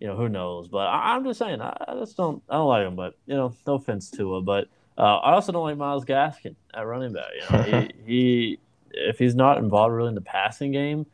[0.00, 0.68] you know, who knows?
[0.68, 2.96] But I, am just saying, I, I, just don't, I don't like him.
[2.96, 6.56] But you know, no offense to Tua, but uh, I also don't like Myles Gaskin
[6.74, 7.30] at running back.
[7.34, 7.62] You know,
[8.04, 8.58] he, he
[8.92, 11.06] if he's not involved really in the passing game,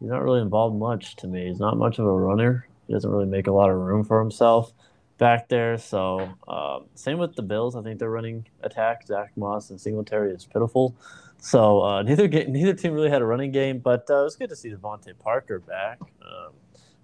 [0.00, 1.48] he's not really involved much to me.
[1.48, 2.68] He's not much of a runner.
[2.86, 4.72] He doesn't really make a lot of room for himself
[5.18, 5.78] back there.
[5.78, 7.76] So um, same with the Bills.
[7.76, 9.06] I think they're running attack.
[9.06, 10.94] Zack Moss and Singletary is pitiful.
[11.38, 14.50] So uh, neither neither team really had a running game, but uh, it was good
[14.50, 16.00] to see DeVante Parker back.
[16.00, 16.52] Um,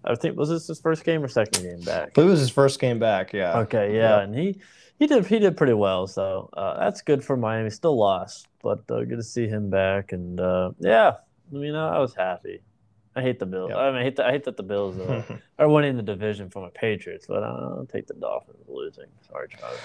[0.05, 2.17] I think was this his first game or second game back?
[2.17, 3.33] It was his first game back.
[3.33, 3.61] Yeah.
[3.61, 3.97] Okay.
[3.97, 4.59] Yeah, and he
[4.99, 6.07] he did he did pretty well.
[6.07, 7.71] So uh, that's good for Miami.
[7.71, 10.13] Still lost, but uh, good to see him back.
[10.13, 11.13] And uh, yeah,
[11.53, 12.63] I mean I was happy.
[13.15, 13.71] I hate the Bills.
[13.71, 13.79] Yep.
[13.79, 15.23] I mean, I hate, the, I hate that the Bills uh,
[15.59, 19.07] are winning the division from the Patriots, but I'll take the Dolphins losing.
[19.29, 19.77] Sorry, Charlie.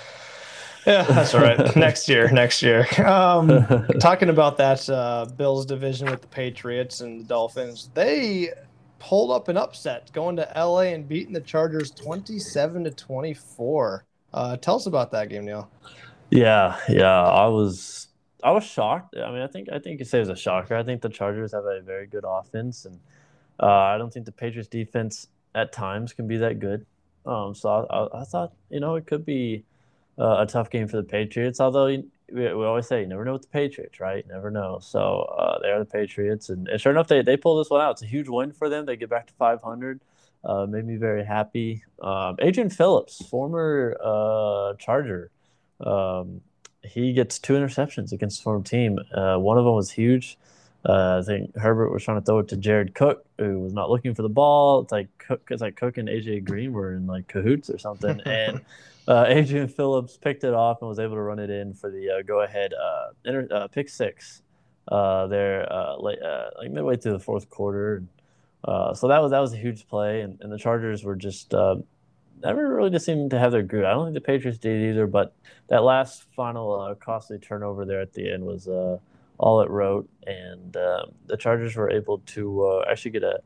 [0.85, 1.75] Yeah, that's all right.
[1.75, 2.87] next year, next year.
[3.05, 3.49] Um,
[3.99, 8.51] talking about that uh, Bills division with the Patriots and the Dolphins, they
[8.99, 14.05] pulled up an upset, going to LA and beating the Chargers twenty-seven to twenty-four.
[14.33, 15.69] Uh, tell us about that game, Neil.
[16.29, 18.06] Yeah, yeah, I was,
[18.47, 19.13] I was shocked.
[19.17, 20.73] I mean, I think, I think you say it was a shocker.
[20.73, 22.97] I think the Chargers have a very good offense, and
[23.59, 26.85] uh, I don't think the Patriots defense at times can be that good.
[27.25, 29.65] Um, so I, I, I thought, you know, it could be
[30.17, 31.59] uh, a tough game for the Patriots.
[31.59, 34.23] Although we, we always say you never know with the Patriots, right?
[34.25, 34.79] You never know.
[34.81, 37.81] So uh, they are the Patriots, and, and, sure enough, they they pull this one
[37.81, 37.91] out.
[37.91, 38.85] It's a huge win for them.
[38.85, 39.99] They get back to 500.
[40.45, 41.83] Uh, made me very happy.
[42.01, 45.31] Um, Adrian Phillips, former uh, Charger,
[45.81, 46.39] um,
[46.87, 48.99] he gets two interceptions against the former team.
[49.13, 50.37] Uh, one of them was huge.
[50.87, 53.89] Uh, I think Herbert was trying to throw it to Jared Cook, who was not
[53.89, 54.81] looking for the ball.
[54.81, 58.21] It's like Cook, it's like Cook and AJ Green were in like cahoots or something,
[58.25, 58.61] and
[59.07, 62.09] uh, Adrian Phillips picked it off and was able to run it in for the
[62.09, 64.43] uh, go-ahead uh, inter- uh, pick six
[64.87, 66.19] uh, there, uh, late,
[66.57, 68.03] like midway through the fourth quarter.
[68.65, 71.53] so that was that was a huge play, and, and the Chargers were just
[72.41, 73.85] never really just seemed to have their groove.
[73.85, 75.35] I don't think the Patriots did either, but
[75.67, 78.67] that last final costly turnover there at the end was
[79.37, 83.39] all it wrote, and um, the Chargers were able to actually get a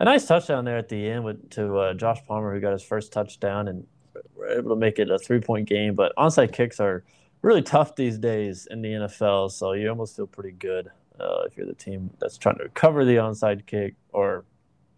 [0.00, 3.12] a nice touchdown there at the end with to Josh Palmer, who got his first
[3.12, 3.86] touchdown, and
[4.34, 5.94] we're able to make it a three point game.
[5.94, 7.04] But onside kicks are
[7.42, 10.88] really tough these days in the NFL, so you almost feel pretty good
[11.20, 13.94] uh, if you're the team that's trying to recover the onside kick.
[14.12, 14.44] Or,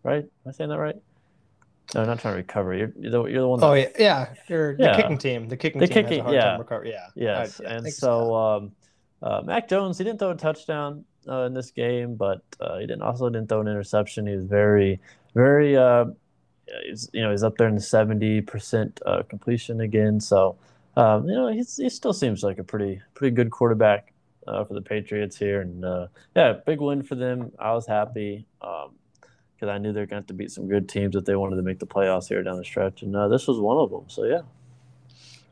[0.03, 0.25] right?
[0.25, 0.96] Am I saying that right?
[1.94, 2.75] No, not trying to recover.
[2.75, 3.61] You're, you're, the, you're the one.
[3.61, 4.35] That, oh yeah, yeah.
[4.49, 5.49] You're the kicking team.
[5.49, 6.59] The kicking the team kicking, yeah.
[6.85, 7.07] Yeah.
[7.14, 8.72] Yes, I, yeah, and so um,
[9.22, 12.87] uh, Mac Jones, he didn't throw a touchdown uh, in this game, but uh, he
[12.87, 14.27] didn't also didn't throw an interception.
[14.27, 15.01] He was very,
[15.35, 15.77] very.
[15.77, 16.07] Uh,
[16.88, 20.18] he's you know he's up there in the seventy percent uh, completion again.
[20.18, 20.57] So
[20.96, 24.12] um, you know he's, he still seems like a pretty pretty good quarterback
[24.49, 25.85] uh, for the Patriots here, and
[26.35, 27.53] yeah, big win for them.
[27.61, 28.44] I was happy.
[28.61, 28.90] Um,
[29.57, 31.79] because I knew they're going to, beat some good teams if they wanted to make
[31.79, 34.05] the playoffs here down the stretch, and uh, this was one of them.
[34.09, 34.42] So yeah,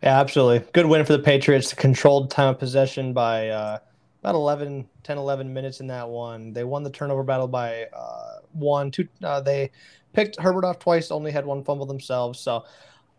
[0.02, 1.72] yeah, absolutely, good win for the Patriots.
[1.72, 3.78] Controlled time of possession by uh,
[4.20, 6.52] about 11, 10, 11 minutes in that one.
[6.52, 9.08] They won the turnover battle by uh, one, two.
[9.22, 9.70] Uh, they
[10.12, 12.38] picked Herbert off twice, only had one fumble themselves.
[12.40, 12.64] So.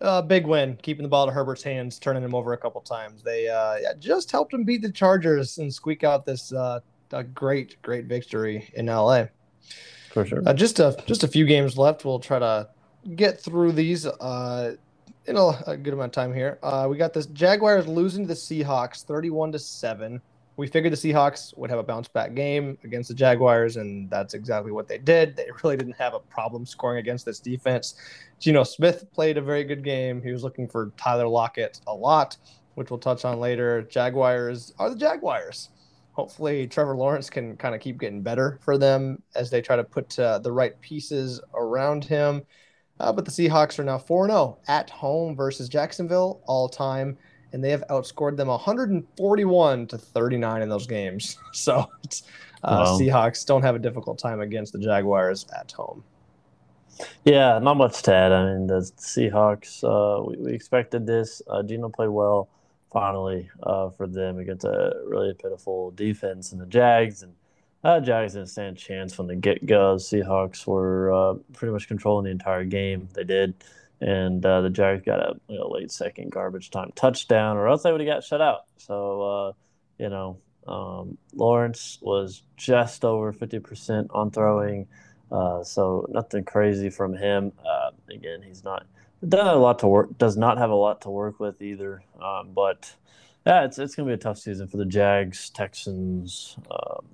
[0.02, 3.24] Uh, big win, keeping the ball to Herbert's hands, turning him over a couple times.
[3.24, 6.82] They uh, yeah, just helped him beat the Chargers and squeak out this uh,
[7.34, 9.28] great, great victory in LA.
[10.16, 10.42] For sure.
[10.46, 12.06] Uh, just a just a few games left.
[12.06, 12.70] We'll try to
[13.18, 14.76] get through these uh,
[15.26, 16.58] in a, a good amount of time here.
[16.64, 20.22] Uh, we got this Jaguars losing to the Seahawks, thirty-one to seven.
[20.56, 24.34] We figured the Seahawks would have a bounce back game against the Jaguars, and that's
[24.34, 25.36] exactly what they did.
[25.36, 27.96] They really didn't have a problem scoring against this defense.
[28.40, 30.22] Geno Smith played a very good game.
[30.22, 32.38] He was looking for Tyler Lockett a lot,
[32.76, 33.82] which we'll touch on later.
[33.82, 35.72] Jaguars are the Jaguars
[36.16, 39.84] hopefully Trevor Lawrence can kind of keep getting better for them as they try to
[39.84, 42.42] put uh, the right pieces around him.
[43.02, 47.18] Uh, but the Seahawks are now 4 0 at home versus Jacksonville all time,
[47.52, 51.38] and they have outscored them 141 to 39 in those games.
[51.54, 51.90] So
[52.64, 52.98] uh, wow.
[52.98, 56.04] Seahawks don't have a difficult time against the Jaguars at home.
[57.26, 58.32] Yeah, not much to add.
[58.32, 61.42] I mean, the Seahawks, uh, we, we expected this.
[61.48, 62.48] Uh, Geno played well
[62.92, 67.24] finally uh, for them against a really pitiful defense in the Jags.
[67.24, 67.34] And
[67.84, 69.96] uh, Jags didn't stand a chance from the get go.
[69.96, 73.10] Seahawks were uh, pretty much controlling the entire game.
[73.14, 73.54] They did.
[74.02, 77.84] And uh, the Jags got a you know, late second garbage time touchdown, or else
[77.84, 78.66] they would have got shut out.
[78.78, 79.52] So, uh,
[79.98, 84.88] you know, um, Lawrence was just over 50% on throwing.
[85.32, 87.52] Uh, so nothing crazy from him.
[88.10, 88.86] again, he's not
[89.24, 90.18] doesn't have a lot to work.
[90.18, 92.04] Does not have a lot to work with either.
[92.22, 92.94] Um, but
[93.46, 97.06] yeah, it's it's gonna be a tough season for the Jags, Texans, um,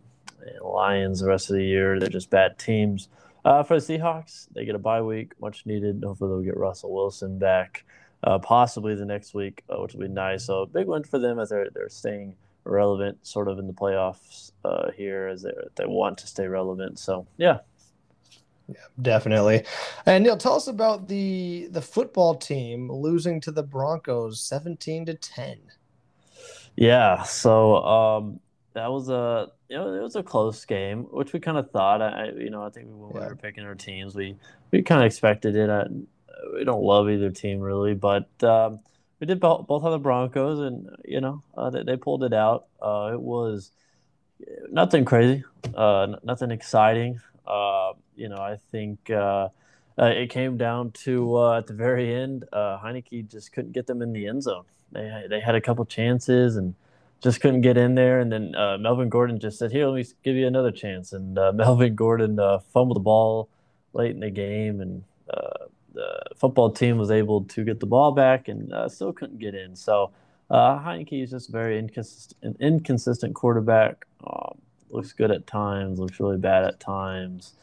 [0.62, 1.20] Lions.
[1.20, 3.10] The rest of the year, they're just bad teams.
[3.44, 6.04] Uh, for the Seahawks, they get a bye week, much needed.
[6.06, 7.84] Hopefully, they'll get Russell Wilson back,
[8.24, 10.46] uh, possibly the next week, uh, which will be nice.
[10.46, 13.74] So, a big win for them as they're they're staying relevant, sort of in the
[13.74, 17.00] playoffs uh, here, as they they want to stay relevant.
[17.00, 17.60] So, yeah,
[18.72, 19.66] yeah, definitely.
[20.06, 25.14] And Neil, tell us about the the football team losing to the Broncos, seventeen to
[25.14, 25.60] ten.
[26.76, 28.40] Yeah, so um,
[28.74, 32.02] that was a you know it was a close game, which we kind of thought.
[32.02, 34.38] I you know I think when we were picking our teams, we
[34.72, 35.70] we kind of expected it.
[35.70, 35.88] I,
[36.54, 38.80] we don't love either team really, but um,
[39.20, 42.34] we did both, both have the Broncos, and you know uh, they, they pulled it
[42.34, 42.66] out.
[42.82, 43.72] Uh, it was
[44.72, 45.44] nothing crazy,
[45.76, 47.20] uh, nothing exciting.
[47.46, 49.50] Uh, you know, I think uh,
[50.00, 53.88] uh, it came down to uh, at the very end, uh, Heinicke just couldn't get
[53.88, 54.64] them in the end zone.
[54.92, 56.76] They they had a couple chances and
[57.22, 58.20] just couldn't get in there.
[58.20, 61.34] And then uh, Melvin Gordon just said, "Here, let me give you another chance." And
[61.54, 62.38] Melvin Gordon
[62.74, 63.50] fumbled the ball
[63.94, 65.04] late in the game, and
[65.94, 69.76] the football team was able to get the ball back and still couldn't get in.
[69.76, 70.12] So.
[70.50, 74.06] Uh, Heinicke is just very inconsistent, inconsistent quarterback.
[74.28, 74.58] Um,
[74.94, 77.54] looks good at times, looks really bad at times.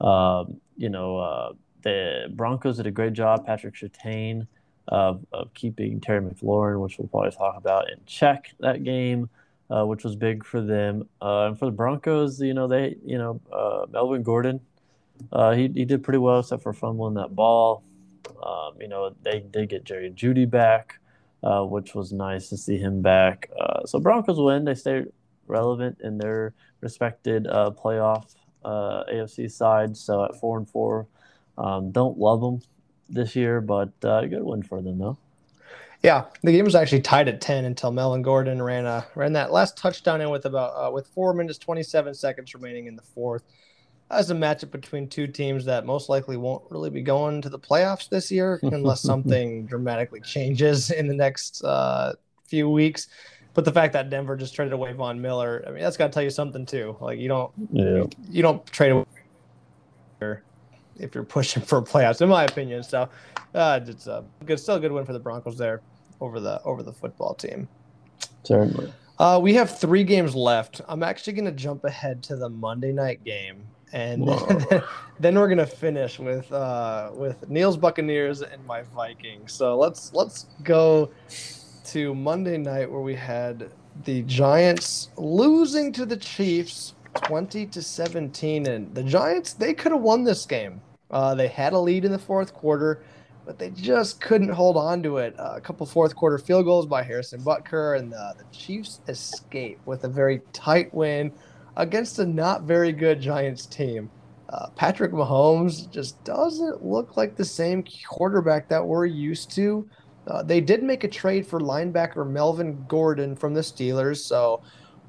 [0.00, 3.46] Um, you know, uh, the Broncos did a great job.
[3.46, 4.46] Patrick Surtain
[4.88, 9.28] of, of keeping Terry McLaurin, which we'll probably talk about, in check that game,
[9.70, 11.08] uh, which was big for them.
[11.20, 14.60] Uh, and for the Broncos, you know, they, you know, uh, Melvin Gordon,
[15.32, 17.82] uh, he, he did pretty well except for fumbling that ball.
[18.44, 20.98] Um, you know, they did get Jerry Jeudy back,
[21.42, 23.48] uh, which was nice to see him back.
[23.86, 24.64] so Broncos win.
[24.64, 25.04] They stay
[25.46, 26.54] relevant in their
[26.86, 29.96] respected playoff uh, AFC side.
[29.96, 31.06] So at four and four,
[31.56, 32.60] um, don't love them
[33.08, 35.18] this year, but uh, a good win for them though.
[36.02, 39.50] Yeah, the game was actually tied at ten until Melvin Gordon ran a ran that
[39.52, 43.02] last touchdown in with about uh, with four minutes twenty seven seconds remaining in the
[43.02, 43.42] fourth.
[44.08, 47.58] As a matchup between two teams that most likely won't really be going to the
[47.58, 52.12] playoffs this year unless something dramatically changes in the next uh,
[52.46, 53.08] few weeks.
[53.56, 56.12] But the fact that Denver just traded away Von Miller, I mean, that's got to
[56.12, 56.94] tell you something too.
[57.00, 58.04] Like you don't, yeah.
[58.28, 59.06] you don't trade away
[60.98, 62.82] if you're pushing for playoffs, in my opinion.
[62.82, 63.08] So
[63.54, 65.80] uh, it's a good, still a good win for the Broncos there
[66.20, 67.66] over the over the football team.
[68.42, 68.92] Certainly.
[69.18, 70.82] Uh, we have three games left.
[70.86, 73.62] I'm actually going to jump ahead to the Monday night game,
[73.94, 74.28] and
[74.68, 74.82] then,
[75.18, 79.54] then, we're gonna finish with uh, with Neil's Buccaneers and my Vikings.
[79.54, 81.10] So let's let's go
[81.86, 83.70] to Monday night where we had
[84.04, 90.00] the Giants losing to the Chiefs 20 to 17 and the Giants they could have
[90.00, 90.80] won this game.
[91.10, 93.04] Uh, they had a lead in the fourth quarter,
[93.44, 95.38] but they just couldn't hold on to it.
[95.38, 99.78] Uh, a couple fourth quarter field goals by Harrison Butker and the, the Chiefs escape
[99.86, 101.32] with a very tight win
[101.76, 104.10] against a not very good Giants team.
[104.48, 109.88] Uh, Patrick Mahomes just doesn't look like the same quarterback that we're used to.
[110.26, 114.62] Uh, they did make a trade for linebacker Melvin Gordon from the Steelers, so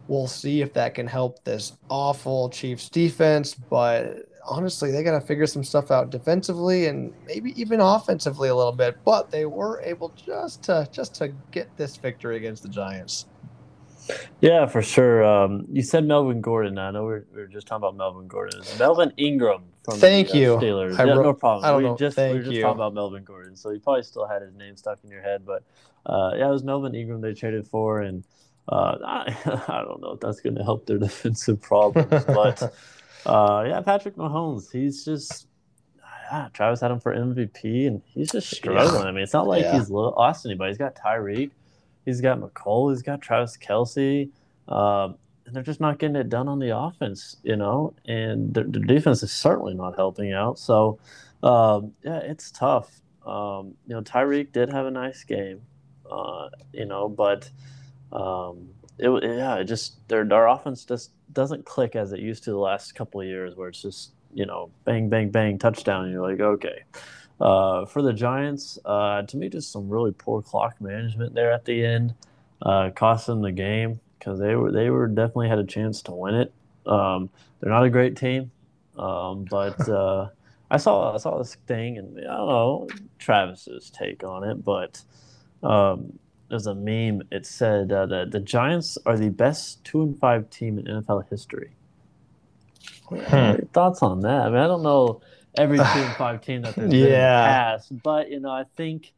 [0.08, 3.54] we'll see if that can help this awful Chiefs defense.
[3.54, 8.56] But honestly, they got to figure some stuff out defensively and maybe even offensively a
[8.56, 8.98] little bit.
[9.04, 13.26] But they were able just to just to get this victory against the Giants.
[14.42, 15.24] Yeah, for sure.
[15.24, 16.78] Um, you said Melvin Gordon.
[16.78, 18.62] I know we are we are just talking about Melvin Gordon.
[18.78, 20.58] Melvin Ingram from Thank the, uh, you.
[20.58, 21.00] Steelers.
[21.00, 21.66] I yeah, wrote, no problem.
[21.66, 21.98] I don't we know.
[21.98, 22.62] just Thank we were just you.
[22.62, 25.46] talking about Melvin Gordon, so you probably still had his name stuck in your head.
[25.46, 25.64] But
[26.06, 28.24] uh, yeah, it was Melvin Ingram they traded for, and
[28.70, 29.36] uh, I,
[29.68, 32.62] I don't know if that's going to help their defensive problems, but
[33.26, 35.48] uh, yeah, Patrick Mahomes, he's just.
[36.30, 39.02] Yeah, Travis had him for MVP, and he's just struggling.
[39.02, 39.08] Yeah.
[39.08, 39.80] I mean, it's not like yeah.
[39.80, 40.72] he's lost anybody.
[40.72, 41.52] He's got Tyreek,
[42.08, 44.30] he's got Mecole, he's got Travis Kelce.
[44.68, 45.10] Uh,
[45.46, 48.80] and they're just not getting it done on the offense, you know, and the, the
[48.80, 50.60] defense is certainly not helping out.
[50.60, 51.00] So,
[51.44, 53.02] um, yeah, it's tough.
[53.26, 55.62] Um, you know, Tyreek did have a nice game,
[56.10, 57.50] uh, you know, but
[58.12, 62.52] um, it, yeah, it just their their offense just doesn't click as it used to
[62.52, 66.14] the last couple of years, where it's just you know bang bang bang touchdown, and
[66.14, 66.84] you're like okay.
[67.40, 71.66] Uh, for the Giants, uh, to me, just some really poor clock management there at
[71.66, 72.16] the end,
[72.62, 76.12] uh, cost them the game because they were they were definitely had a chance to
[76.12, 76.54] win it.
[76.86, 77.30] Um,
[77.60, 78.52] they're not a great team,
[78.98, 80.30] um, but uh,
[80.72, 82.88] I saw I saw this thing, and I don't know
[83.20, 85.02] Travis's take on it, but
[85.62, 86.18] um,
[86.50, 87.22] there's a meme.
[87.32, 91.30] It said uh, that the Giants are the best two and five team in NFL
[91.30, 91.72] history.
[93.10, 93.54] Hmm.
[93.74, 94.48] Thoughts on that?
[94.48, 95.22] I mean, I don't know
[95.58, 97.06] every two and five team that there's been yeah.
[97.06, 99.14] in the past, but you know, I think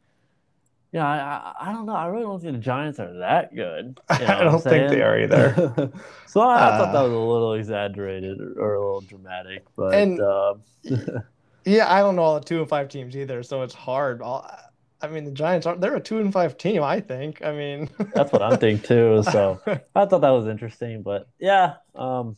[0.92, 1.94] yeah, I, I, I, don't know.
[1.94, 4.00] I really don't think the Giants are that good.
[4.20, 5.92] You know I don't think they are either.
[6.26, 9.64] so I, uh, I, thought that was a little exaggerated or, or a little dramatic.
[9.76, 10.54] But and, uh,
[11.64, 14.20] yeah, I don't know all the two and five teams either, so it's hard.
[14.22, 16.82] I mean, the Giants are they're a two and five team.
[16.82, 17.40] I think.
[17.44, 19.22] I mean, that's what I'm thinking too.
[19.30, 19.60] So
[19.94, 21.02] I thought that was interesting.
[21.02, 22.36] But yeah, um,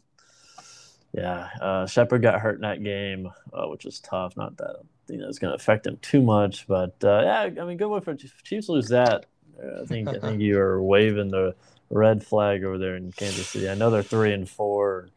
[1.12, 4.36] yeah, uh, Shepard got hurt in that game, uh, which was tough.
[4.36, 6.66] Not that I think that's going to affect him too much.
[6.66, 9.26] But uh, yeah, I mean, good way for Chiefs lose that.
[9.62, 11.54] Uh, I think I think you are waving the
[11.90, 13.68] red flag over there in Kansas City.
[13.68, 15.08] I know they're three and four,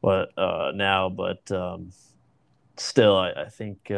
[0.00, 1.92] but uh, now, but um,
[2.76, 3.90] still, I, I think.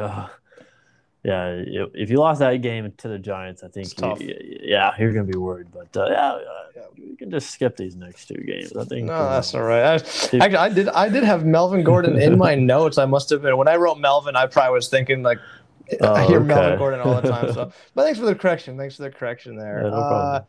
[1.26, 5.12] Uh, yeah, if you lost that game to the Giants, I think, you, yeah, you're
[5.12, 5.68] gonna be worried.
[5.72, 6.38] But uh, yeah,
[6.76, 8.76] yeah, you can just skip these next two games.
[8.76, 9.06] I think.
[9.06, 9.82] No, uh, that's all right.
[9.82, 10.88] I, actually, I did.
[10.90, 12.98] I did have Melvin Gordon in my notes.
[12.98, 14.36] I must have been when I wrote Melvin.
[14.36, 15.38] I probably was thinking like,
[16.02, 16.48] oh, I hear okay.
[16.48, 17.54] Melvin Gordon all the time.
[17.54, 18.76] So, but thanks for the correction.
[18.76, 19.82] Thanks for the correction there.
[19.82, 20.42] Yeah, no uh,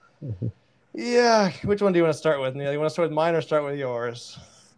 [0.94, 1.52] yeah.
[1.64, 2.74] Which one do you want to start with, Neil?
[2.74, 4.38] You want to start with mine or start with yours?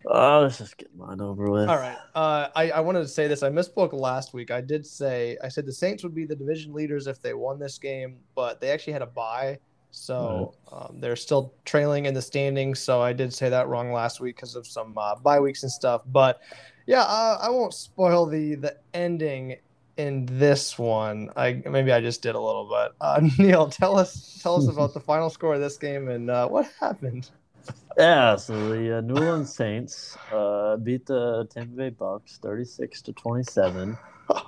[0.09, 1.69] Oh, let's just get mine over with.
[1.69, 1.97] All right.
[2.15, 3.43] Uh, I, I wanted to say this.
[3.43, 4.51] I misspoke last week.
[4.51, 7.59] I did say I said the Saints would be the division leaders if they won
[7.59, 9.59] this game, but they actually had a bye,
[9.91, 12.79] so um, they're still trailing in the standings.
[12.79, 15.71] So I did say that wrong last week because of some uh, bye weeks and
[15.71, 16.01] stuff.
[16.05, 16.41] But
[16.85, 19.57] yeah, uh, I won't spoil the the ending
[19.97, 21.31] in this one.
[21.35, 22.95] I maybe I just did a little bit.
[23.01, 26.47] Uh, Neil, tell us tell us about the final score of this game and uh,
[26.47, 27.29] what happened.
[27.97, 33.13] Yeah, so the uh, New Orleans Saints uh, beat the Tampa Bay Bucks 36 to
[33.13, 33.97] 27.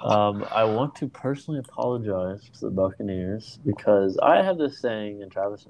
[0.04, 5.30] Um, I want to personally apologize to the Buccaneers because I have this saying in
[5.30, 5.66] Travis.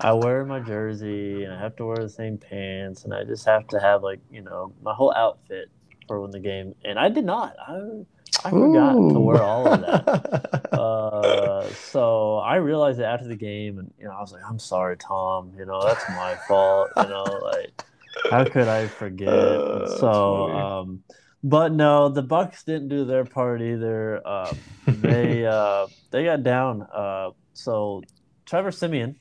[0.00, 3.46] I wear my jersey and I have to wear the same pants and I just
[3.46, 5.68] have to have like you know my whole outfit
[6.08, 6.74] for when the game.
[6.84, 7.56] And I did not.
[7.66, 8.04] I
[8.44, 9.12] I forgot Ooh.
[9.12, 10.72] to wear all of that.
[10.72, 14.58] uh, so I realized it after the game, and you know, I was like, "I'm
[14.58, 15.52] sorry, Tom.
[15.56, 16.90] You know, that's my fault.
[16.96, 17.82] You know, like
[18.30, 21.02] how could I forget?" Uh, so, um,
[21.42, 24.26] but no, the Bucks didn't do their part either.
[24.26, 24.54] Uh,
[24.86, 26.82] they uh, they got down.
[26.82, 28.02] Uh, so
[28.46, 29.16] Trevor Siemian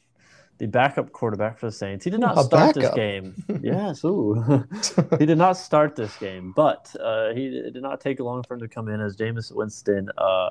[0.58, 2.06] the backup quarterback for the Saints.
[2.06, 3.34] He did not start this game.
[3.62, 4.66] yes, ooh.
[5.20, 8.60] he did not start this game, but uh, he did not take long for him
[8.62, 10.50] to come in as Jameis Winston uh,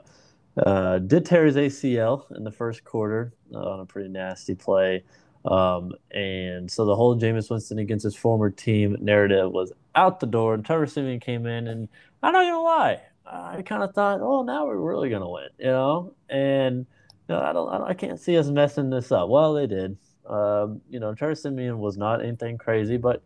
[0.64, 5.04] uh, did tear his ACL in the first quarter uh, on a pretty nasty play.
[5.44, 10.26] Um, and so the whole Jameis Winston against his former team narrative was out the
[10.26, 11.88] door, and Trevor Siemian came in, and
[12.22, 15.66] I'm not gonna lie, I kind of thought, oh, now we're really gonna win, you
[15.66, 16.86] know, and
[17.28, 19.28] know, I don't, I, can't see us messing this up.
[19.28, 19.96] Well, they did.
[20.26, 23.22] Um, you know, Trevor Siemian was not anything crazy, but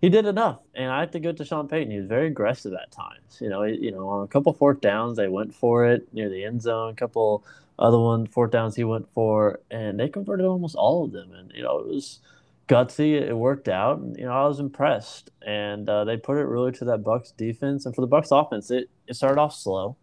[0.00, 0.60] he did enough.
[0.74, 1.90] And I have to go to Sean Payton.
[1.90, 3.38] He was very aggressive at times.
[3.40, 6.44] You know, you know, on a couple fourth downs, they went for it near the
[6.44, 6.90] end zone.
[6.90, 7.44] A couple
[7.78, 11.32] other one fourth downs he went for, and they converted almost all of them.
[11.32, 12.20] And you know, it was
[12.68, 13.20] gutsy.
[13.20, 13.98] It worked out.
[13.98, 15.30] And, you know, I was impressed.
[15.44, 17.86] And uh, they put it really to that Bucks defense.
[17.86, 19.96] And for the Bucks offense, it, it started off slow.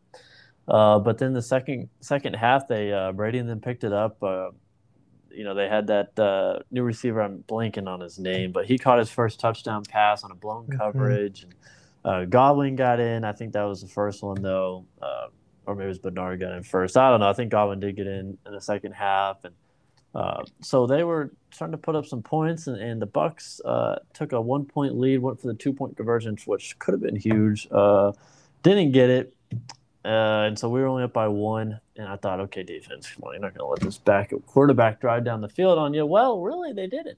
[0.68, 4.22] Uh, but then the second second half, they uh, Brady and then picked it up.
[4.24, 4.50] Uh,
[5.32, 7.22] you know, they had that uh, new receiver.
[7.22, 10.64] I'm blanking on his name, but he caught his first touchdown pass on a blown
[10.64, 10.78] mm-hmm.
[10.78, 11.44] coverage.
[11.44, 11.54] And,
[12.04, 13.24] uh, Godwin got in.
[13.24, 15.28] I think that was the first one though, uh,
[15.66, 16.98] or maybe it was Bernard got in first.
[16.98, 17.30] I don't know.
[17.30, 19.54] I think Godwin did get in in the second half, and
[20.14, 22.68] uh, so they were trying to put up some points.
[22.68, 25.98] And, and the Bucks uh, took a one point lead, went for the two point
[25.98, 27.68] conversion, which could have been huge.
[27.72, 28.14] Uh,
[28.64, 29.36] didn't get it.
[30.06, 33.34] Uh, and so we were only up by one, and I thought, okay, defense, you're
[33.40, 36.06] not going to let this back quarterback drive down the field on you.
[36.06, 37.18] Well, really, they didn't,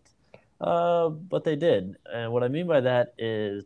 [0.62, 1.98] uh, but they did.
[2.12, 3.66] And what I mean by that is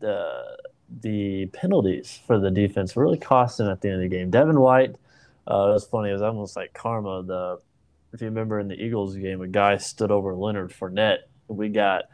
[0.00, 0.58] the
[1.00, 4.30] the penalties for the defense really cost them at the end of the game.
[4.30, 4.96] Devin White,
[5.50, 6.10] uh, it was funny.
[6.10, 7.22] It was almost like karma.
[7.22, 7.60] The
[8.12, 11.20] if you remember in the Eagles game, a guy stood over Leonard Fournette.
[11.48, 12.04] We got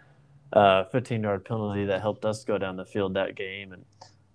[0.52, 3.84] a 15 yard penalty that helped us go down the field that game, and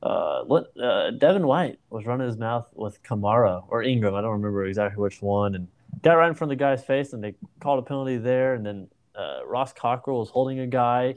[0.01, 0.43] uh,
[0.81, 4.15] uh, Devin White was running his mouth with Kamara or Ingram.
[4.15, 5.67] I don't remember exactly which one, and
[6.01, 8.53] got right in front of the guy's face, and they called a penalty there.
[8.53, 11.15] And then uh, Ross Cockrell was holding a guy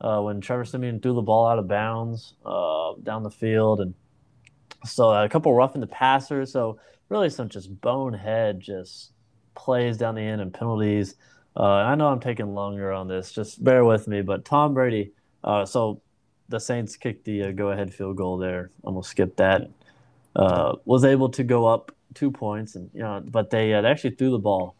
[0.00, 3.94] uh, when Trevor Siemian threw the ball out of bounds uh, down the field, and
[4.84, 6.44] so a couple roughing the passer.
[6.44, 9.12] So really, some just bonehead just
[9.54, 11.14] plays down the end and penalties.
[11.56, 13.30] Uh, I know I'm taking longer on this.
[13.30, 14.22] Just bear with me.
[14.22, 15.12] But Tom Brady.
[15.66, 16.02] so
[16.48, 18.70] the Saints kicked the uh, go-ahead field goal there.
[18.82, 19.70] Almost skipped that.
[20.36, 23.88] Uh, was able to go up two points, and you know, but they, uh, they
[23.88, 24.74] actually threw the ball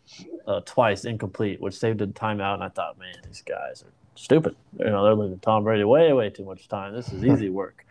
[0.47, 2.55] uh, twice incomplete, which saved a timeout.
[2.55, 4.57] And I thought, man, these guys are stupid.
[4.79, 6.95] You know, they're leaving Tom Brady way, way too much time.
[6.95, 7.87] This is easy work.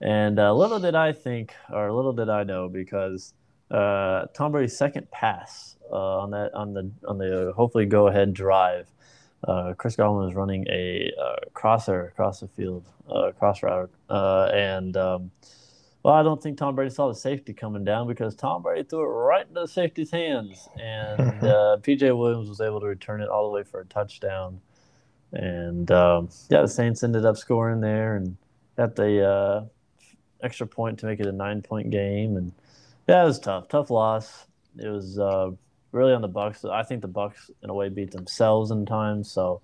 [0.00, 3.32] And uh, little did I think, or little did I know, because
[3.70, 8.88] uh, Tom Brady's second pass on that on the on the hopefully go ahead drive
[9.44, 14.50] uh, Chris Godwin was running a uh, crosser across the field, uh, cross route, uh,
[14.52, 15.30] and um,
[16.02, 19.00] well, I don't think Tom Brady saw the safety coming down because Tom Brady threw
[19.00, 23.28] it right into the safety's hands, and uh, PJ Williams was able to return it
[23.28, 24.60] all the way for a touchdown.
[25.32, 28.36] And um, yeah, the Saints ended up scoring there and
[28.76, 29.64] got the uh,
[30.42, 32.52] extra point to make it a nine-point game, and
[33.08, 34.46] yeah, it was tough, tough loss.
[34.78, 35.18] It was
[35.96, 36.64] really on the Bucks.
[36.64, 39.24] I think the Bucks in a way beat themselves in time.
[39.24, 39.62] So,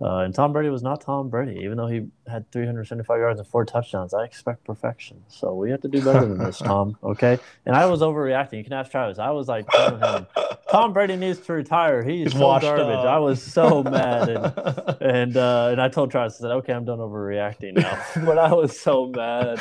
[0.00, 3.48] uh, and Tom Brady was not Tom Brady, even though he had 375 yards and
[3.48, 4.12] four touchdowns.
[4.14, 5.22] I expect perfection.
[5.28, 6.96] So we have to do better than this, Tom.
[7.02, 7.38] Okay.
[7.66, 8.58] And I was overreacting.
[8.58, 9.18] You can ask Travis.
[9.18, 10.26] I was like him,
[10.70, 12.02] Tom Brady needs to retire.
[12.02, 12.86] He's, He's so garbage.
[12.86, 13.06] Up.
[13.06, 14.46] I was so mad, and
[15.00, 17.98] and uh, and I told Travis, I said, okay, I'm done overreacting now.
[18.24, 19.58] but I was so mad.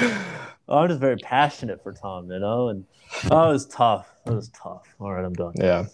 [0.70, 2.86] I'm just very passionate for Tom, you know, and
[3.32, 4.14] oh, it was tough.
[4.26, 4.84] It was tough.
[5.00, 5.54] All right, I'm done.
[5.56, 5.86] Yeah.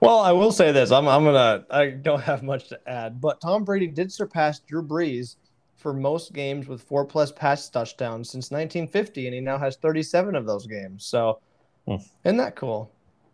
[0.00, 0.92] Well, I will say this.
[0.92, 1.64] I'm, I'm gonna.
[1.70, 5.36] I don't have much to add, but Tom Brady did surpass Drew Brees
[5.76, 10.36] for most games with four plus pass touchdowns since 1950, and he now has 37
[10.36, 11.04] of those games.
[11.04, 11.40] So,
[11.86, 11.96] hmm.
[12.24, 12.92] isn't that cool?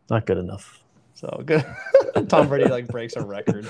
[0.09, 0.82] Not good enough.
[1.14, 1.64] So good.
[2.28, 3.66] Tom Brady like breaks a record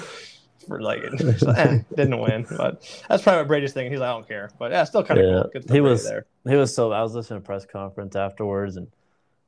[0.66, 3.92] for like eh, didn't win, but that's probably what Brady's thinking.
[3.92, 5.60] He's like, I don't care, but yeah, still kind of yeah.
[5.60, 5.74] cool.
[5.74, 6.26] he was there.
[6.48, 6.92] He was so.
[6.92, 8.88] I was listening to a press conference afterwards, and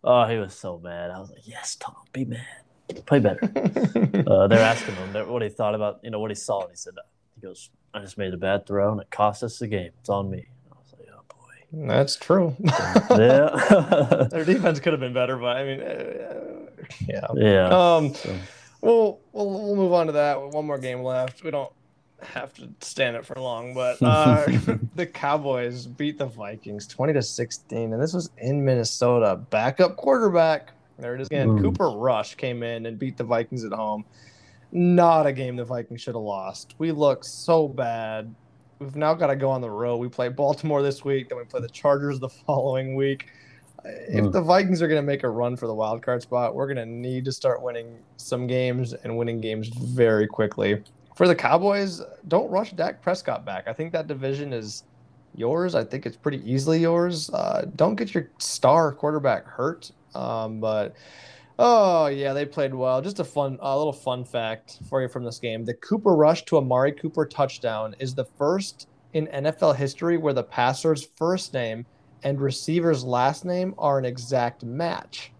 [0.04, 1.10] oh, he was so mad.
[1.10, 2.46] I was like, yes, Tom, be mad,
[3.06, 3.40] play better.
[4.26, 6.76] uh, they're asking him what he thought about, you know, what he saw, and he
[6.76, 6.94] said,
[7.34, 9.90] he goes, I just made a bad throw, and it cost us the game.
[10.00, 10.46] It's on me.
[10.70, 12.56] I was like, oh boy, that's true.
[13.10, 16.68] yeah, their defense could have been better, but I mean, uh,
[17.06, 17.68] yeah, yeah.
[17.68, 18.14] Um.
[18.14, 18.34] So
[18.80, 20.40] We'll, we'll we'll move on to that.
[20.40, 21.42] One more game left.
[21.42, 21.72] We don't
[22.22, 24.46] have to stand it for long, but uh,
[24.94, 29.36] the Cowboys beat the Vikings twenty to sixteen, and this was in Minnesota.
[29.50, 30.72] Backup quarterback.
[30.98, 31.48] There it is again.
[31.48, 31.62] Mm.
[31.62, 34.04] Cooper Rush came in and beat the Vikings at home.
[34.70, 36.74] Not a game the Vikings should have lost.
[36.78, 38.34] We look so bad.
[38.78, 39.96] We've now got to go on the road.
[39.96, 43.28] We play Baltimore this week, then we play the Chargers the following week
[43.84, 44.30] if hmm.
[44.30, 46.76] the Vikings are going to make a run for the wild card spot, we're going
[46.76, 50.82] to need to start winning some games and winning games very quickly.
[51.16, 53.66] For the Cowboys, don't rush Dak Prescott back.
[53.66, 54.84] I think that division is
[55.34, 55.74] yours.
[55.74, 57.30] I think it's pretty easily yours.
[57.30, 59.90] Uh, don't get your star quarterback hurt.
[60.14, 60.94] Um, but
[61.58, 63.00] oh yeah, they played well.
[63.02, 66.44] Just a fun, a little fun fact for you from this game: the Cooper rush
[66.46, 71.86] to Amari Cooper touchdown is the first in NFL history where the passer's first name
[72.22, 75.32] and receiver's last name are an exact match.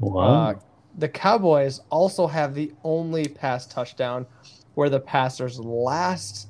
[0.00, 0.22] Wow.
[0.22, 0.54] Uh,
[0.98, 4.26] the Cowboys also have the only pass touchdown
[4.74, 6.48] where the passer's last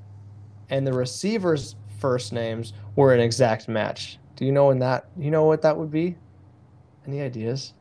[0.70, 4.18] and the receiver's first names were an exact match.
[4.36, 5.08] Do you know when that?
[5.16, 6.16] You know what that would be?
[7.06, 7.74] Any ideas?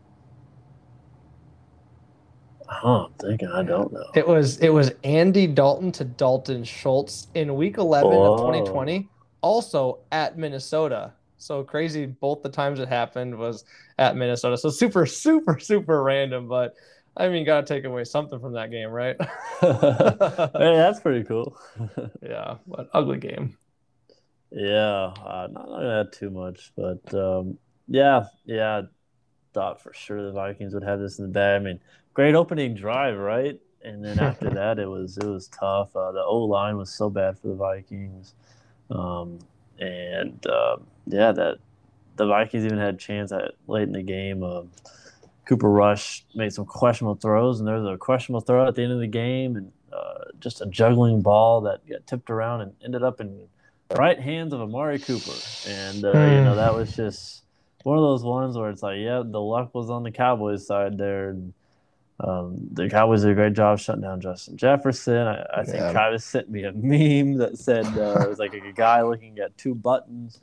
[2.84, 3.50] Oh, I'm thinking.
[3.50, 4.06] I don't know.
[4.16, 9.10] It was it was Andy Dalton to Dalton Schultz in Week 11 of 2020,
[9.42, 11.14] also at Minnesota.
[11.44, 12.06] So crazy!
[12.06, 13.66] Both the times it happened was
[14.00, 14.58] at Minnesota.
[14.58, 16.48] So super, super, super random.
[16.48, 16.76] But
[17.18, 19.18] I mean, gotta take away something from that game, right?
[19.60, 21.58] hey, that's pretty cool.
[22.22, 23.58] yeah, but ugly game.
[24.52, 27.58] Yeah, uh, not gonna add too much, but um,
[27.90, 28.84] yeah, yeah,
[29.54, 31.62] thought for sure the Vikings would have this in the bag.
[31.62, 31.80] I mean,
[32.14, 33.60] great opening drive, right?
[33.84, 35.94] And then after that, it was it was tough.
[35.94, 38.34] Uh, the O line was so bad for the Vikings,
[38.90, 39.40] um,
[39.78, 41.58] and um, yeah, that
[42.16, 44.44] the Vikings even had a chance at late in the game.
[44.44, 44.64] Uh,
[45.46, 48.94] Cooper Rush made some questionable throws, and there was a questionable throw at the end
[48.94, 53.04] of the game, and uh, just a juggling ball that got tipped around and ended
[53.04, 53.48] up in
[53.90, 55.34] the right hands of Amari Cooper.
[55.68, 57.44] And, uh, you know, that was just
[57.84, 60.98] one of those ones where it's like, yeah, the luck was on the Cowboys side
[60.98, 61.30] there.
[61.30, 61.54] And,
[62.20, 65.28] um, the Cowboys did a great job shutting down Justin Jefferson.
[65.28, 65.92] I, I think Yeah.
[65.92, 69.58] Travis sent me a meme that said uh, it was like a guy looking at
[69.58, 70.40] two buttons.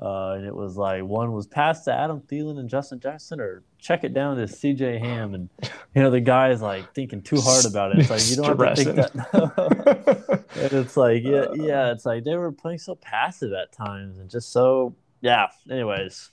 [0.00, 3.64] Uh, and it was like one was passed to Adam Thielen and Justin Jackson, or
[3.78, 4.98] check it down to C.J.
[4.98, 5.48] Ham, and
[5.94, 7.98] you know the guy is like thinking too hard about it.
[7.98, 10.44] It's like you don't have to think that.
[10.54, 11.90] and it's like yeah, yeah.
[11.90, 15.48] It's like they were playing so passive at times, and just so yeah.
[15.68, 16.30] Anyways,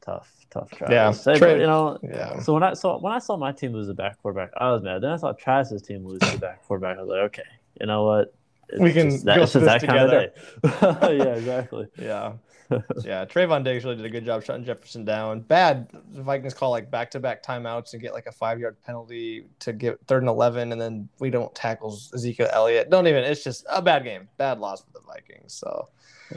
[0.00, 0.70] tough, tough.
[0.70, 1.26] Travis.
[1.26, 1.98] Yeah, Tra- you know.
[2.04, 2.38] yeah.
[2.38, 4.82] So when I saw when I saw my team lose the back quarterback, I was
[4.82, 5.02] mad.
[5.02, 6.98] Then I saw Travis's team lose the back quarterback.
[6.98, 7.50] I was like, okay,
[7.80, 8.32] you know what?
[8.68, 10.30] It's We can just, that, this that kind of day.
[11.16, 11.88] yeah, exactly.
[11.98, 12.34] Yeah.
[13.04, 15.40] yeah, Trevon Diggs really did a good job shutting Jefferson down.
[15.40, 18.76] Bad, the Vikings call like back to back timeouts and get like a five yard
[18.84, 22.90] penalty to get third and 11, and then we don't tackle Ezekiel Elliott.
[22.90, 25.54] Don't even, it's just a bad game, bad loss for the Vikings.
[25.54, 25.88] So,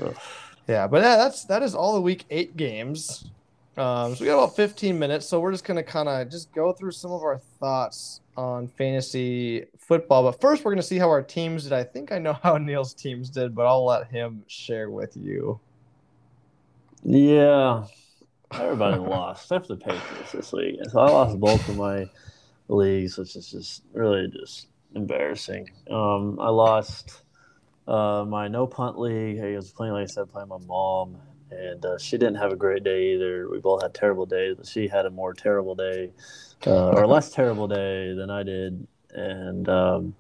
[0.02, 0.16] Ugh.
[0.68, 3.26] yeah, but yeah, that's that is all the week eight games.
[3.78, 6.72] Um, so we got about 15 minutes, so we're just gonna kind of just go
[6.72, 10.24] through some of our thoughts on fantasy football.
[10.24, 11.74] But first, we're gonna see how our teams did.
[11.74, 15.60] I think I know how Neil's teams did, but I'll let him share with you.
[17.08, 17.86] Yeah,
[18.52, 20.80] everybody lost except for the Patriots this week.
[20.90, 22.10] So I lost both of my
[22.68, 25.70] leagues, which is just really just embarrassing.
[25.90, 27.22] Um, I lost
[27.88, 29.40] uh, my no punt league.
[29.40, 31.18] I was playing, like I said, playing my mom,
[31.52, 33.50] and uh, she didn't have a great day either.
[33.52, 36.12] We both had terrible days, but she had a more terrible day,
[36.66, 38.88] uh, or less terrible day than I did.
[39.12, 40.16] And um,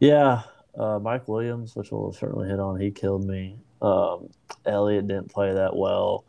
[0.00, 0.42] yeah,
[0.78, 3.56] uh, Mike Williams, which we'll certainly hit on, he killed me.
[3.82, 4.28] Um,
[4.66, 6.24] Elliott didn't play that well.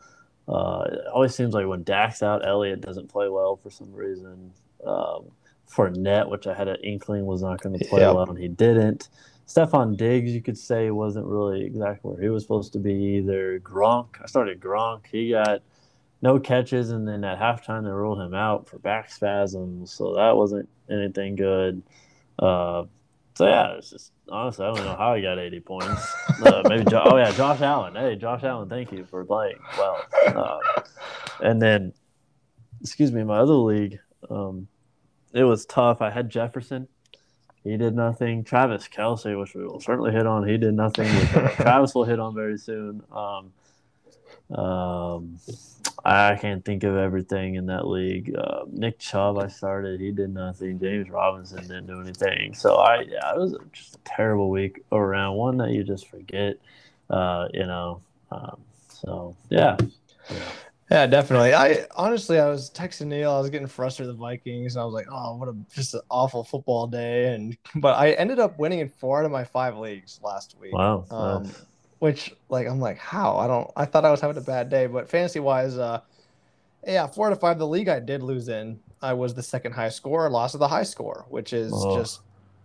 [0.48, 4.52] Uh, it always seems like when Dak's out, Elliott doesn't play well for some reason.
[4.86, 5.26] Um,
[5.70, 8.16] Fournette, which I had an inkling was not going to play Yep.
[8.16, 9.10] well, and he didn't.
[9.48, 13.60] Stefon Diggs, you could say, wasn't really exactly where he was supposed to be either.
[13.60, 15.08] Gronk, I started Gronk.
[15.12, 15.62] He got
[16.22, 20.36] no catches, and then at halftime, they ruled him out for back spasms, so that
[20.36, 21.82] wasn't anything good.
[22.40, 22.84] Uh,
[23.36, 26.14] so yeah, it's just honestly, I don't know how he got 80 points.
[26.44, 27.96] Uh, maybe jo- oh yeah, Josh Allen.
[27.96, 30.04] Hey, Josh Allen, thank you for playing well.
[30.28, 30.60] Uh,
[31.42, 31.94] and then,
[32.82, 34.68] excuse me, my other league, um,
[35.34, 36.02] it was tough.
[36.02, 36.88] I had Jefferson.
[37.64, 38.44] He did nothing.
[38.44, 41.08] Travis Kelce, which we will certainly hit on, he did nothing.
[41.56, 43.04] Travis will hit on very soon.
[43.12, 43.54] Um,
[44.58, 45.38] um,
[46.04, 48.36] I can't think of everything in that league.
[48.36, 50.00] Uh, Nick Chubb, I started.
[50.00, 50.80] He did nothing.
[50.80, 52.54] James Robinson didn't do anything.
[52.54, 55.36] So I, yeah, it was just a terrible week around.
[55.36, 56.58] One that you just forget.
[57.10, 58.02] Uh, you know.
[58.32, 59.78] Um, so yeah.
[60.30, 60.38] yeah.
[60.92, 61.54] Yeah, definitely.
[61.54, 63.32] I honestly, I was texting Neil.
[63.32, 65.94] I was getting frustrated with the Vikings, and I was like, "Oh, what a just
[65.94, 69.46] an awful football day." And but I ended up winning in four out of my
[69.46, 70.74] five leagues last week.
[70.74, 71.06] Wow.
[71.10, 71.66] Um, nice.
[72.02, 73.38] Which like I'm like, how?
[73.38, 73.70] I don't.
[73.76, 76.02] I thought I was having a bad day, but fantasy wise, uh,
[76.86, 77.60] yeah, four out of five.
[77.60, 80.68] The league I did lose in, I was the second high score, lost of the
[80.68, 81.96] high score, which is Oh.
[81.96, 82.22] just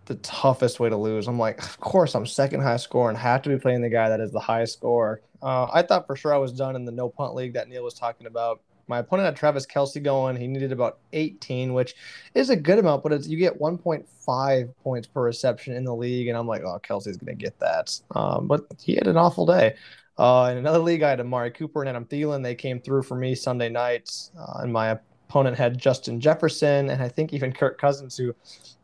[0.06, 1.28] the toughest way to lose.
[1.28, 4.08] I'm like, of course I'm second high score and have to be playing the guy
[4.08, 5.20] that is the highest score.
[5.42, 7.84] Uh, I thought for sure I was done in the no punt league that Neil
[7.84, 8.60] was talking about.
[8.88, 10.36] My opponent had Travis Kelce going.
[10.36, 11.94] He needed about 18, which
[12.34, 16.28] is a good amount, but it's, you get 1.5 points per reception in the league.
[16.28, 17.98] And I'm like, oh, Kelce's going to get that.
[18.14, 19.74] Um, but he had an awful day.
[20.18, 22.42] Uh, in another league, I had Amari Cooper and Adam Thielen.
[22.42, 24.30] They came through for me Sunday nights.
[24.38, 28.34] Uh, and my opponent had Justin Jefferson and I think even Kirk Cousins, who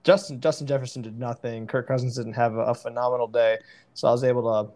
[0.02, 1.66] Justin Justin Jefferson did nothing.
[1.66, 3.58] Kirk Cousins didn't have a, a phenomenal day.
[3.94, 4.72] So I was able to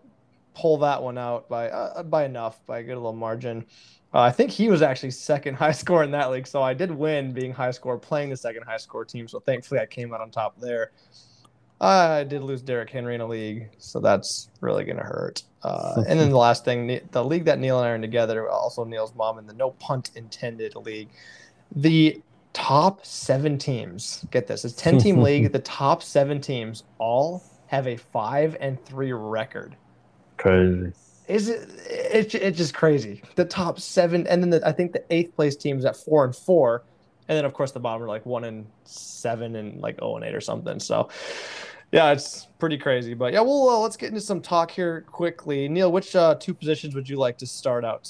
[0.55, 3.67] pull that one out by uh, by enough, by a good little margin.
[4.17, 6.91] Uh, I think he was actually second high score in that league, so I did
[6.91, 9.29] win being high score playing the second high score team.
[9.29, 10.93] So thankfully, I came out on top there.
[11.83, 15.43] I did lose Derrick Henry in a league, so that's really gonna hurt.
[15.63, 18.49] Uh, and then the last thing, the league that Neil and I are in together,
[18.49, 21.11] also Neil's mom in the no punt intended league.
[21.75, 22.23] The
[22.55, 25.53] top seven teams, get this, it's ten team league.
[25.53, 29.77] The top seven teams all have a five and three record.
[30.39, 30.95] Crazy.
[31.29, 31.69] Is it?
[31.89, 33.23] It's it's just crazy.
[33.35, 36.35] The top seven, and then the, I think the eighth place teams at four and
[36.35, 36.85] four,
[37.29, 40.25] and then of course the bottom are like one and seven and like zero and
[40.25, 40.79] eight or something.
[40.79, 41.09] So,
[41.91, 43.15] yeah, it's pretty crazy.
[43.15, 45.69] But yeah, well, uh, let's get into some talk here quickly.
[45.69, 48.09] Neil, which uh, two positions would you like to start out?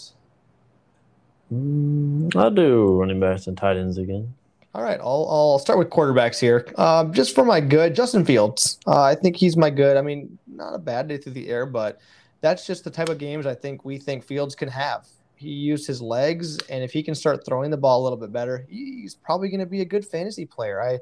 [1.52, 4.34] Mm, I'll do running backs and tight ends again.
[4.74, 6.66] All right, I'll, I'll start with quarterbacks here.
[6.76, 8.78] Uh, just for my good, Justin Fields.
[8.86, 9.96] Uh, I think he's my good.
[9.96, 11.98] I mean, not a bad day through the air, but
[12.46, 15.08] that's just the type of games I think we think Fields can have.
[15.34, 18.32] He used his legs, and if he can start throwing the ball a little bit
[18.32, 20.80] better, he's probably going to be a good fantasy player.
[20.80, 21.00] I,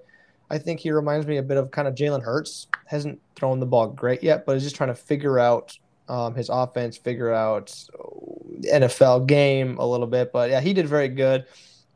[0.49, 2.67] I think he reminds me a bit of kind of Jalen Hurts.
[2.87, 5.79] Hasn't thrown the ball great yet, but is just trying to figure out
[6.09, 7.67] um, his offense, figure out
[8.63, 10.33] NFL game a little bit.
[10.33, 11.45] But yeah, he did very good.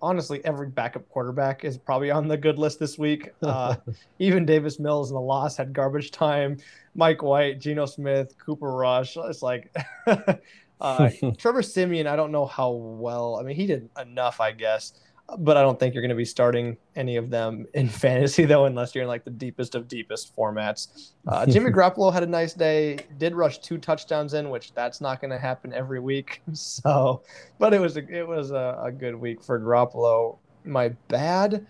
[0.01, 3.33] Honestly, every backup quarterback is probably on the good list this week.
[3.43, 3.77] Uh,
[4.19, 6.59] even Davis Mills and the loss had garbage time.
[6.95, 9.17] Mike White, Geno Smith, Cooper Rush.
[9.17, 9.75] It's like
[10.81, 12.07] uh, Trevor Siemian.
[12.07, 13.37] I don't know how well.
[13.37, 14.93] I mean, he did enough, I guess,
[15.39, 18.65] but I don't think you're going to be starting any of them in fantasy though,
[18.65, 21.11] unless you're in like the deepest of deepest formats.
[21.27, 22.99] Uh, Jimmy Garoppolo had a nice day.
[23.19, 26.43] Did rush two touchdowns in, which that's not going to happen every week.
[26.55, 27.23] So,
[27.59, 30.39] but it was a, it was a, a good week for Garoppolo.
[30.65, 31.67] My bad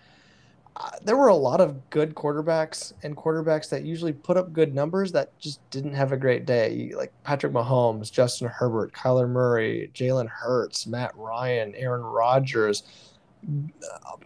[1.02, 5.12] there were a lot of good quarterbacks and quarterbacks that usually put up good numbers
[5.12, 6.92] that just didn't have a great day.
[6.96, 12.84] Like Patrick Mahomes, Justin Herbert, Kyler Murray, Jalen Hurts, Matt Ryan, Aaron Rodgers.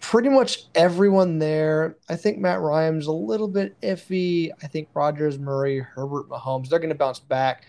[0.01, 1.97] Pretty much everyone there.
[2.09, 4.51] I think Matt Ryan's a little bit iffy.
[4.63, 7.65] I think Rodgers, Murray, Herbert, Mahomes, they're going to bounce back.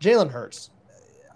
[0.00, 0.70] Jalen Hurts.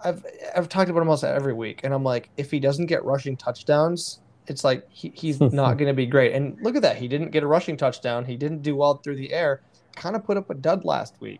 [0.03, 3.05] I've I've talked about him almost every week, and I'm like, if he doesn't get
[3.05, 6.33] rushing touchdowns, it's like he, he's not going to be great.
[6.33, 6.97] And look at that.
[6.97, 8.25] He didn't get a rushing touchdown.
[8.25, 9.61] He didn't do well through the air.
[9.95, 11.39] Kind of put up a dud last week.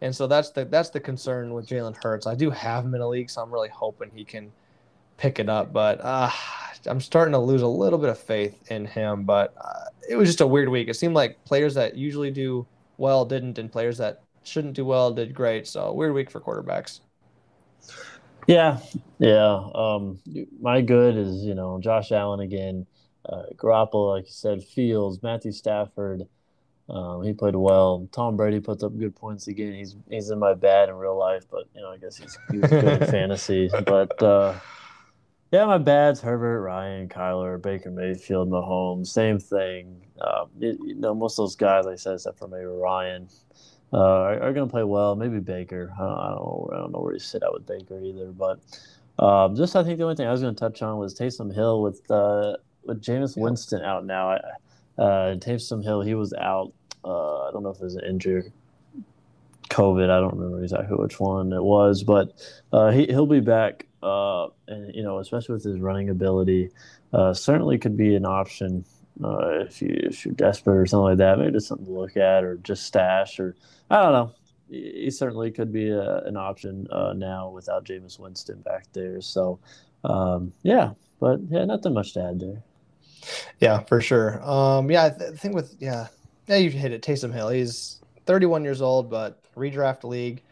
[0.00, 2.26] And so that's the that's the concern with Jalen Hurts.
[2.26, 4.52] I do have him in a league, so I'm really hoping he can
[5.16, 5.72] pick it up.
[5.72, 6.30] But uh,
[6.86, 9.24] I'm starting to lose a little bit of faith in him.
[9.24, 10.88] But uh, it was just a weird week.
[10.88, 15.12] It seemed like players that usually do well didn't, and players that shouldn't do well
[15.12, 15.66] did great.
[15.66, 17.00] So weird week for quarterbacks.
[18.46, 18.78] Yeah,
[19.18, 19.68] yeah.
[19.74, 20.18] Um,
[20.60, 22.86] my good is you know Josh Allen again,
[23.26, 26.26] uh, Garoppolo, like you said, Fields, Matthew Stafford.
[26.88, 28.06] Um, he played well.
[28.12, 29.72] Tom Brady puts up good points again.
[29.72, 32.60] He's he's in my bad in real life, but you know I guess he's, he's
[32.60, 33.70] good in fantasy.
[33.86, 34.54] But uh,
[35.52, 39.08] yeah, my bad's Herbert, Ryan, Kyler, Baker Mayfield, Mahomes.
[39.08, 40.00] Same thing.
[40.20, 43.28] Um, it, you know most of those guys, like I said, except for maybe Ryan
[43.92, 45.14] uh, are, are going to play well.
[45.14, 45.92] Maybe Baker.
[45.94, 46.70] I don't, I don't, know.
[46.72, 48.32] I don't know where you sit out with Baker either.
[48.32, 48.60] But
[49.18, 51.54] um, just I think the only thing I was going to touch on was Taysom
[51.54, 54.30] Hill with uh, with Jameis Winston out now.
[54.30, 54.36] I,
[54.98, 56.72] uh, Taysom Hill he was out.
[57.04, 58.50] Uh, I don't know if it was an injury,
[59.68, 60.10] COVID.
[60.10, 62.32] I don't remember exactly which one it was, but
[62.72, 63.86] uh, he he'll be back.
[64.02, 66.70] Uh, and you know, especially with his running ability,
[67.12, 68.84] uh, certainly could be an option
[69.22, 72.16] uh, if you if you're desperate or something like that, maybe just something to look
[72.16, 73.54] at or just stash or
[73.90, 74.32] I don't know.
[74.70, 79.20] He certainly could be a, an option uh, now without Jameis Winston back there.
[79.20, 79.60] So
[80.02, 82.62] um, yeah, but yeah, nothing much to add there.
[83.60, 84.42] Yeah, for sure.
[84.42, 86.08] Um, yeah, I, th- I think with yeah,
[86.46, 87.02] yeah, you hit it.
[87.02, 87.50] Taysom Hill.
[87.50, 90.42] He's 31 years old, but redraft league.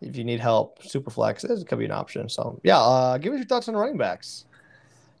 [0.00, 2.28] If you need help, super flex, it could be an option.
[2.28, 4.44] So yeah, uh, give us your thoughts on running backs.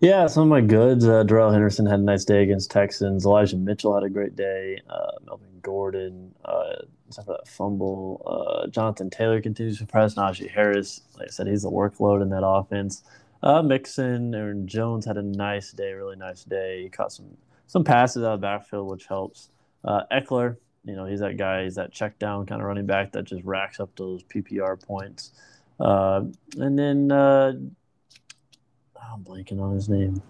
[0.00, 1.06] Yeah, some of my goods.
[1.06, 3.24] Uh, Darrell Henderson had a nice day against Texans.
[3.24, 4.78] Elijah Mitchell had a great day.
[4.90, 6.82] Uh, Melvin Gordon, uh,
[7.26, 8.20] that fumble.
[8.26, 10.14] Uh, Jonathan Taylor continues to press.
[10.14, 13.02] Najee Harris, like I said, he's a workload in that offense.
[13.42, 16.82] Uh, Mixon, Aaron Jones had a nice day, really nice day.
[16.82, 19.50] He caught some some passes out of the backfield, which helps.
[19.84, 20.56] Uh, Ekeler,
[20.86, 21.64] you know, he's that guy.
[21.64, 25.32] He's that check down kind of running back that just racks up those PPR points.
[25.80, 26.22] Uh,
[26.56, 27.52] and then uh,
[29.12, 30.22] I'm blanking on his name.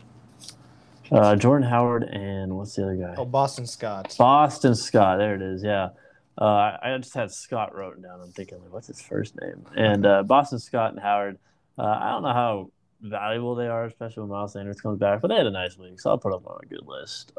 [1.12, 3.14] Uh, Jordan Howard and what's the other guy?
[3.16, 4.14] Oh, Boston Scott.
[4.18, 5.18] Boston Scott.
[5.18, 5.62] There it is.
[5.62, 5.90] Yeah.
[6.38, 8.20] Uh, I just had Scott written down.
[8.20, 9.64] I'm thinking, like, what's his first name?
[9.76, 11.38] And uh, Boston Scott and Howard.
[11.78, 15.28] Uh, I don't know how valuable they are, especially when Miles Sanders comes back, but
[15.28, 17.32] they had a nice week, so I'll put them on a good list.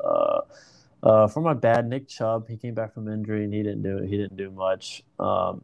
[1.08, 3.84] Uh, uh, for my bad, Nick Chubb, he came back from injury and he didn't
[3.84, 5.04] do he didn't do much.
[5.20, 5.62] Um,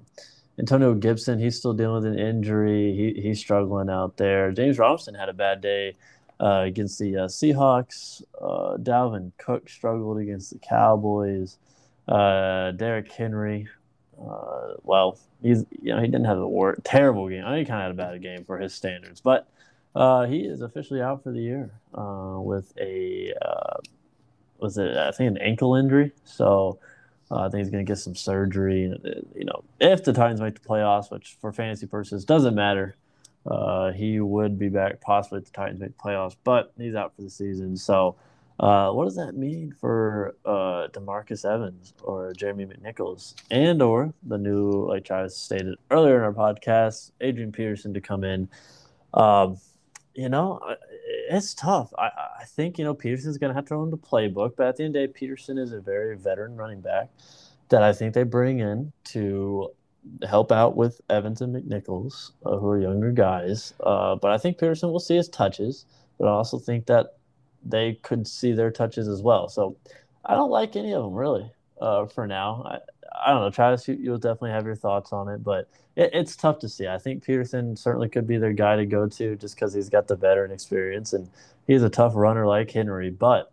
[0.57, 2.93] Antonio Gibson, he's still dealing with an injury.
[2.95, 4.51] He, he's struggling out there.
[4.51, 5.95] James Robinson had a bad day
[6.39, 8.21] uh, against the uh, Seahawks.
[8.39, 11.57] Uh, Dalvin Cook struggled against the Cowboys.
[12.07, 13.67] Uh, Derrick Henry,
[14.19, 17.43] uh, well, he's you know he didn't have a war- terrible game.
[17.45, 19.49] I think he kind of had a bad game for his standards, but
[19.95, 21.71] uh, he is officially out for the year
[22.45, 23.33] with a
[24.63, 26.11] was it I think an ankle injury.
[26.23, 26.79] So
[27.29, 28.91] uh, I think he's going to get some surgery.
[28.91, 32.95] Uh, you know, if the Titans make the playoffs, which for fantasy purposes doesn't matter,
[33.45, 36.35] uh, he would be back possibly if the Titans make the playoffs.
[36.43, 37.75] But he's out for the season.
[37.75, 38.15] So,
[38.59, 44.37] uh, what does that mean for uh, Demarcus Evans or Jeremy McNichols and or the
[44.37, 48.47] new, like Travis stated earlier in our podcast, Adrian Peterson to come in?
[49.13, 49.57] Um,
[50.13, 50.59] you know,
[51.05, 51.93] it's tough.
[51.97, 52.09] I,
[52.41, 54.83] I think, you know, Peterson's going to have to run the playbook, but at the
[54.83, 57.09] end of the day, Peterson is a very veteran running back
[57.69, 59.69] that I think they bring in to
[60.27, 63.73] help out with Evans and McNichols, uh, who are younger guys.
[63.79, 65.85] Uh, but I think Peterson will see his touches,
[66.19, 67.17] but I also think that
[67.65, 69.47] they could see their touches as well.
[69.47, 69.77] So
[70.25, 72.79] I don't like any of them really uh, for now.
[73.25, 73.49] I, don't know.
[73.49, 76.87] Travis, you, you'll definitely have your thoughts on it, but it, it's tough to see.
[76.87, 80.07] I think Peterson certainly could be their guy to go to just because he's got
[80.07, 81.29] the veteran experience and
[81.67, 83.09] he's a tough runner like Henry.
[83.09, 83.51] But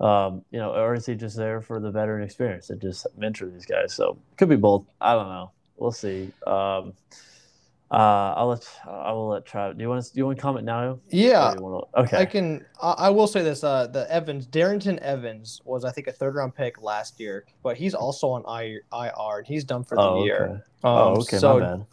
[0.00, 3.46] um, you know, or is he just there for the veteran experience and just mentor
[3.46, 3.94] these guys?
[3.94, 4.84] So it could be both.
[5.00, 5.52] I don't know.
[5.76, 6.32] We'll see.
[6.46, 6.94] Um,
[7.92, 9.76] uh, I'll let I will let Travis.
[9.76, 10.98] Do you want to do you want to comment now?
[11.10, 11.52] Yeah.
[11.54, 12.16] To, okay.
[12.16, 12.64] I can.
[12.80, 13.62] I, I, will say this.
[13.62, 17.76] Uh, the Evans, Darrynton Evans was I think a third round pick last year, but
[17.76, 20.46] he's also on IR and he's done for the oh, year.
[20.46, 20.60] Okay.
[20.84, 21.36] Oh, um, okay.
[21.36, 21.86] So, my bad.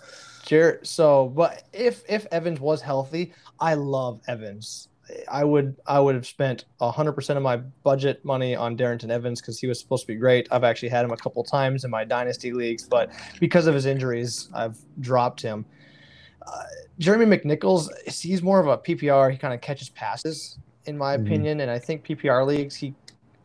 [0.45, 4.87] Jared, so, but if if Evans was healthy, I love Evans.
[5.29, 9.41] I would I would have spent hundred percent of my budget money on Darrynton Evans
[9.41, 10.47] because he was supposed to be great.
[10.49, 13.85] I've actually had him a couple times in my dynasty leagues, but because of his
[13.85, 15.65] injuries, I've dropped him.
[16.51, 16.63] Uh,
[16.97, 19.31] Jeremy McNichols, he's more of a PPR.
[19.31, 21.25] He kind of catches passes, in my mm-hmm.
[21.25, 22.93] opinion, and I think PPR leagues he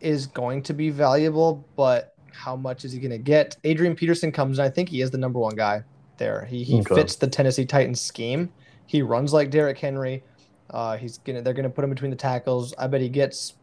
[0.01, 1.67] is going to be valuable.
[1.77, 3.57] But how much is he going to get?
[3.65, 5.83] Adrian Peterson comes, and I think he is the number one guy
[6.19, 6.45] there.
[6.45, 6.95] He he okay.
[6.95, 8.53] fits the Tennessee Titans scheme.
[8.87, 10.23] He runs like Derrick Henry.
[10.71, 12.75] Uh, he's gonna they're gonna put him between the tackles.
[12.79, 13.55] I bet he gets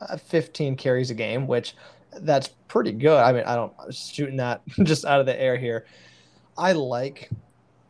[0.00, 1.74] uh, 15 carries a game, which
[2.20, 3.18] that's pretty good.
[3.18, 5.86] I mean, I don't I'm shooting that just out of the air here.
[6.56, 7.30] I like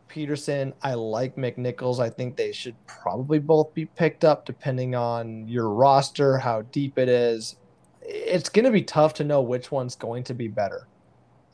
[0.08, 0.72] Peterson.
[0.82, 2.00] I like McNichols.
[2.00, 6.98] I think they should probably both be picked up depending on your roster, how deep
[6.98, 7.56] it is.
[8.02, 10.86] It's going to be tough to know which one's going to be better.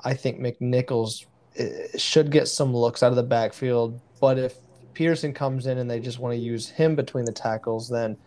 [0.00, 1.26] I think McNichols
[1.56, 4.56] eh, should get some looks out of the backfield, but if
[4.92, 8.16] Peterson comes in and they just want to use him between the tackles, then–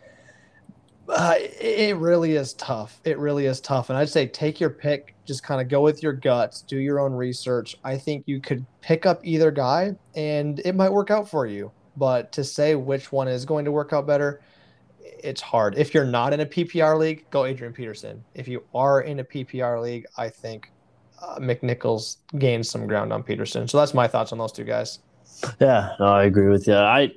[1.09, 2.99] uh, it really is tough.
[3.03, 3.89] It really is tough.
[3.89, 6.99] And I'd say take your pick, just kind of go with your guts, do your
[6.99, 7.77] own research.
[7.83, 11.71] I think you could pick up either guy and it might work out for you.
[11.95, 14.41] But to say which one is going to work out better,
[15.01, 15.77] it's hard.
[15.77, 18.23] If you're not in a PPR league, go Adrian Peterson.
[18.35, 20.71] If you are in a PPR league, I think
[21.21, 23.67] uh, McNichols gains some ground on Peterson.
[23.67, 24.99] So that's my thoughts on those two guys.
[25.59, 26.75] Yeah, no, I agree with you.
[26.75, 27.11] I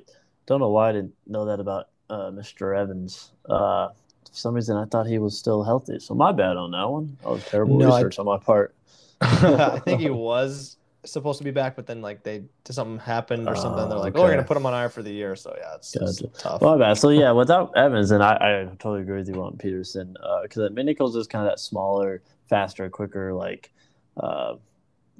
[0.45, 2.77] don't know why I didn't know that about uh, Mr.
[2.77, 3.31] Evans.
[3.49, 3.87] Uh,
[4.29, 5.99] for some reason, I thought he was still healthy.
[5.99, 7.17] So my bad on that one.
[7.21, 8.75] That was terrible no, research I, on my part.
[9.21, 13.55] I think he was supposed to be back, but then like they something happened or
[13.55, 13.89] something.
[13.89, 14.21] They're like, okay.
[14.21, 15.35] oh, we're gonna put him on IR for the year.
[15.35, 16.25] So yeah, it's, gotcha.
[16.25, 16.61] it's tough.
[16.61, 16.95] Well, bad.
[16.95, 20.69] So yeah, without Evans, and I, I totally agree with you on Peterson because uh,
[20.73, 23.71] McNichols is kind of that smaller, faster, quicker, like
[24.17, 24.55] uh,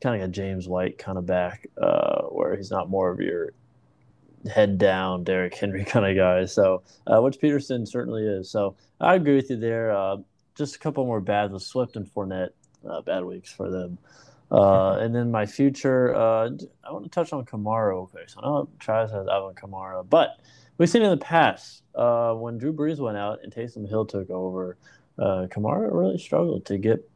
[0.01, 3.19] kind of like a James White kind of back, uh, where he's not more of
[3.19, 3.53] your
[4.49, 6.45] head down Derrick Henry kind of guy.
[6.45, 8.49] So, uh, which Peterson certainly is.
[8.49, 9.91] So, I agree with you there.
[9.91, 10.17] Uh,
[10.55, 12.51] just a couple more bad with Swift and Fournette,
[12.87, 13.97] uh, bad weeks for them.
[14.51, 16.49] Uh, and then my future, uh,
[16.83, 17.95] I want to touch on Kamara.
[18.03, 20.39] Okay, so I know Travis has Alvin Kamara, but
[20.77, 24.29] we've seen in the past uh, when Drew Brees went out and Taysom Hill took
[24.29, 24.77] over,
[25.19, 27.07] Kamara really struggled to get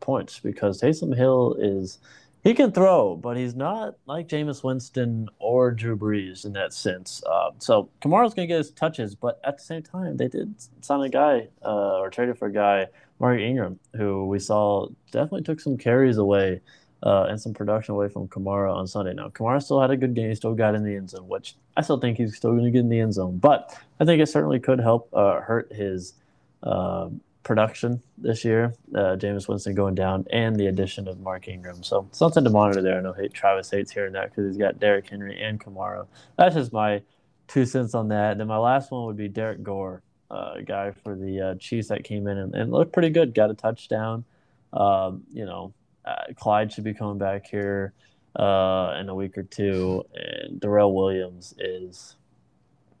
[0.00, 1.98] points because Taysom Hill is
[2.42, 7.22] he can throw, but he's not like Jameis Winston or Drew Brees in that sense.
[7.24, 10.54] Uh, so Kamara's going to get his touches, but at the same time, they did
[10.80, 12.88] sign a guy uh, or traded for a guy,
[13.20, 16.60] Mark Ingram, who we saw definitely took some carries away
[17.04, 19.14] uh, and some production away from Kamara on Sunday.
[19.14, 20.28] Now, Kamara still had a good game.
[20.28, 22.70] He still got in the end zone, which I still think he's still going to
[22.70, 23.38] get in the end zone.
[23.38, 26.14] But I think it certainly could help uh, hurt his
[26.62, 27.08] uh,
[27.42, 28.74] production this year.
[28.94, 31.82] Uh, Jameis Winston going down, and the addition of Mark Ingram.
[31.82, 32.98] So something to monitor there.
[32.98, 36.06] I know Travis hates hearing that because he's got Derrick Henry and Kamara.
[36.36, 37.02] That's just my
[37.48, 38.32] two cents on that.
[38.32, 41.88] And then my last one would be Derrick Gore, uh, guy for the uh, Chiefs
[41.88, 43.34] that came in and, and, looked pretty good.
[43.34, 44.24] Got a touchdown.
[44.72, 45.74] Um, you know,
[46.04, 47.92] uh, Clyde should be coming back here.
[48.36, 52.16] uh, in a week or two, and Darrel Williams is.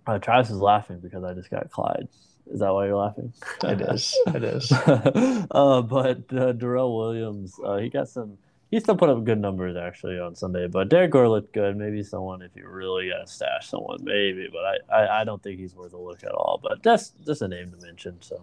[0.06, 2.08] Uh, Travis is laughing because I just got Clyde.
[2.52, 3.32] Is that why you're laughing?
[3.64, 4.18] It is.
[4.28, 4.72] It is.
[5.50, 8.38] uh, but uh, Darrel Williams, uh, he got some.
[8.70, 10.66] He still put up good numbers actually on Sunday.
[10.66, 11.76] But Derrick Gore looked good.
[11.76, 14.48] Maybe someone if you really got to stash someone, maybe.
[14.50, 16.58] But I, I, I, don't think he's worth a look at all.
[16.62, 18.16] But that's just a name to mention.
[18.22, 18.42] So.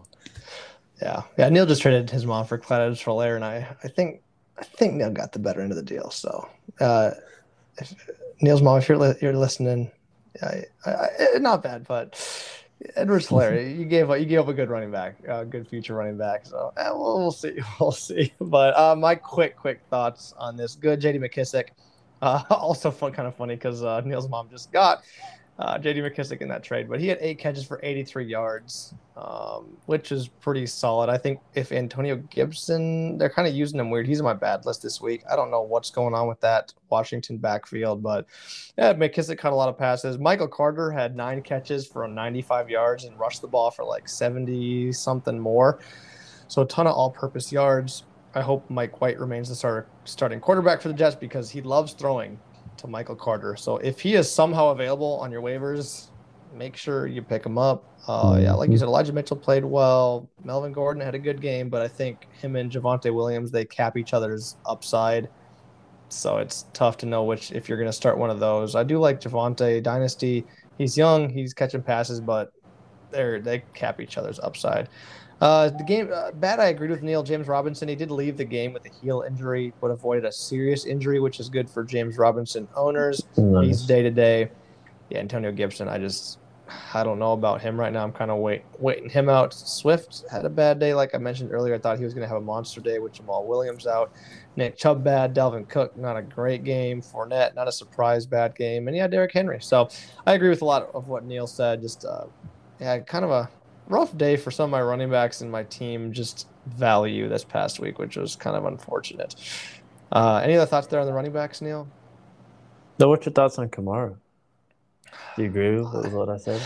[1.02, 1.50] Yeah, yeah.
[1.50, 4.22] Neil just traded his mom for Clyde Edwards-Helaire, and I, I think,
[4.58, 6.12] I think Neil got the better end of the deal.
[6.12, 6.48] So,
[6.80, 7.12] uh,
[7.78, 7.94] if,
[8.42, 9.90] Neil's mom, if you're li- you're listening,
[10.44, 10.92] I, I,
[11.36, 12.16] I, not bad, but
[12.96, 13.78] Edwards-Helaire.
[13.78, 16.46] you gave you gave up a good running back, a good future running back.
[16.46, 18.34] So eh, we'll, we'll, see, we'll see.
[18.40, 20.76] But uh, my quick quick thoughts on this.
[20.76, 21.20] Good, J.D.
[21.20, 21.70] McKissic.
[22.22, 25.04] Uh, also fun, kind of funny because uh, Neil's mom just got
[25.60, 26.00] uh, J.D.
[26.00, 30.30] McKissic in that trade, but he had eight catches for 83 yards, um, which is
[30.30, 31.10] pretty solid.
[31.10, 34.08] I think if Antonio Gibson, they're kind of using him weird.
[34.08, 35.22] He's on my bad list this week.
[35.30, 38.26] I don't know what's going on with that Washington backfield, but
[38.78, 40.18] yeah, McKissic caught a lot of passes.
[40.18, 44.94] Michael Carter had nine catches for 95 yards and rushed the ball for like 70
[44.94, 45.80] something more.
[46.48, 48.04] So a ton of all-purpose yards.
[48.34, 51.94] I hope Mike White remains the starter, starting quarterback for the Jets because he loves
[51.94, 52.40] throwing
[52.80, 53.56] to Michael Carter.
[53.56, 56.10] So if he is somehow available on your waivers,
[56.54, 57.86] make sure you pick him up.
[58.08, 58.80] Uh, yeah, like you mm-hmm.
[58.80, 60.30] said, Elijah Mitchell played well.
[60.44, 63.98] Melvin Gordon had a good game, but I think him and Javonte Williams they cap
[63.98, 65.30] each other's upside.
[66.10, 68.76] So it's tough to know which if you're going to start one of those.
[68.76, 70.46] I do like Javonte Dynasty.
[70.78, 72.52] He's young, he's catching passes, but
[73.12, 74.90] they're they cap each other's upside.
[75.42, 76.60] Uh, the game uh, bad.
[76.60, 77.24] I agreed with Neil.
[77.24, 77.88] James Robinson.
[77.88, 81.40] He did leave the game with a heel injury, but avoided a serious injury, which
[81.40, 83.24] is good for James Robinson owners.
[83.38, 83.66] Nice.
[83.66, 84.52] He's day to day.
[85.10, 85.88] Yeah, Antonio Gibson.
[85.88, 86.40] I just
[86.94, 88.04] I don't know about him right now.
[88.04, 89.54] I'm kind of wait waiting him out.
[89.54, 91.74] Swift had a bad day, like I mentioned earlier.
[91.74, 94.12] I thought he was going to have a monster day with Jamaal Williams out.
[94.56, 95.34] Nick Chubb bad.
[95.34, 97.02] Dalvin Cook not a great game.
[97.02, 99.60] Fournette not a surprise bad game, and yeah, Derrick Henry.
[99.62, 99.90] So
[100.26, 101.82] I agree with a lot of what Neil said.
[101.82, 102.26] Just uh,
[102.80, 103.50] yeah, kind of a
[103.90, 107.80] rough day for some of my running backs and my team just value this past
[107.80, 109.36] week, which was kind of unfortunate.
[110.12, 111.88] Uh, any other thoughts there on the running backs, Neil?
[113.00, 114.16] No, what's your thoughts on Kamara?
[115.36, 116.62] Do you agree with what I said?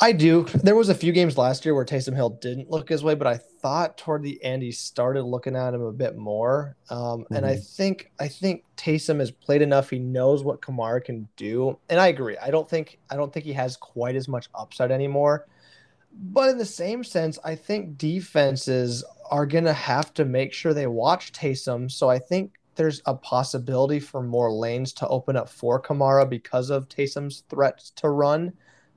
[0.00, 0.44] I do.
[0.54, 3.26] There was a few games last year where Taysom Hill didn't look his way, but
[3.26, 6.76] I thought toward the end he started looking at him a bit more.
[6.90, 7.34] Um, mm-hmm.
[7.34, 7.62] And I mm-hmm.
[7.62, 9.90] think I think Taysom has played enough.
[9.90, 12.36] He knows what Kamara can do, and I agree.
[12.38, 15.46] I don't think I don't think he has quite as much upside anymore.
[16.14, 20.74] But in the same sense, I think defenses are going to have to make sure
[20.74, 21.90] they watch Taysom.
[21.90, 26.70] So I think there's a possibility for more lanes to open up for Kamara because
[26.70, 28.52] of Taysom's threat to run.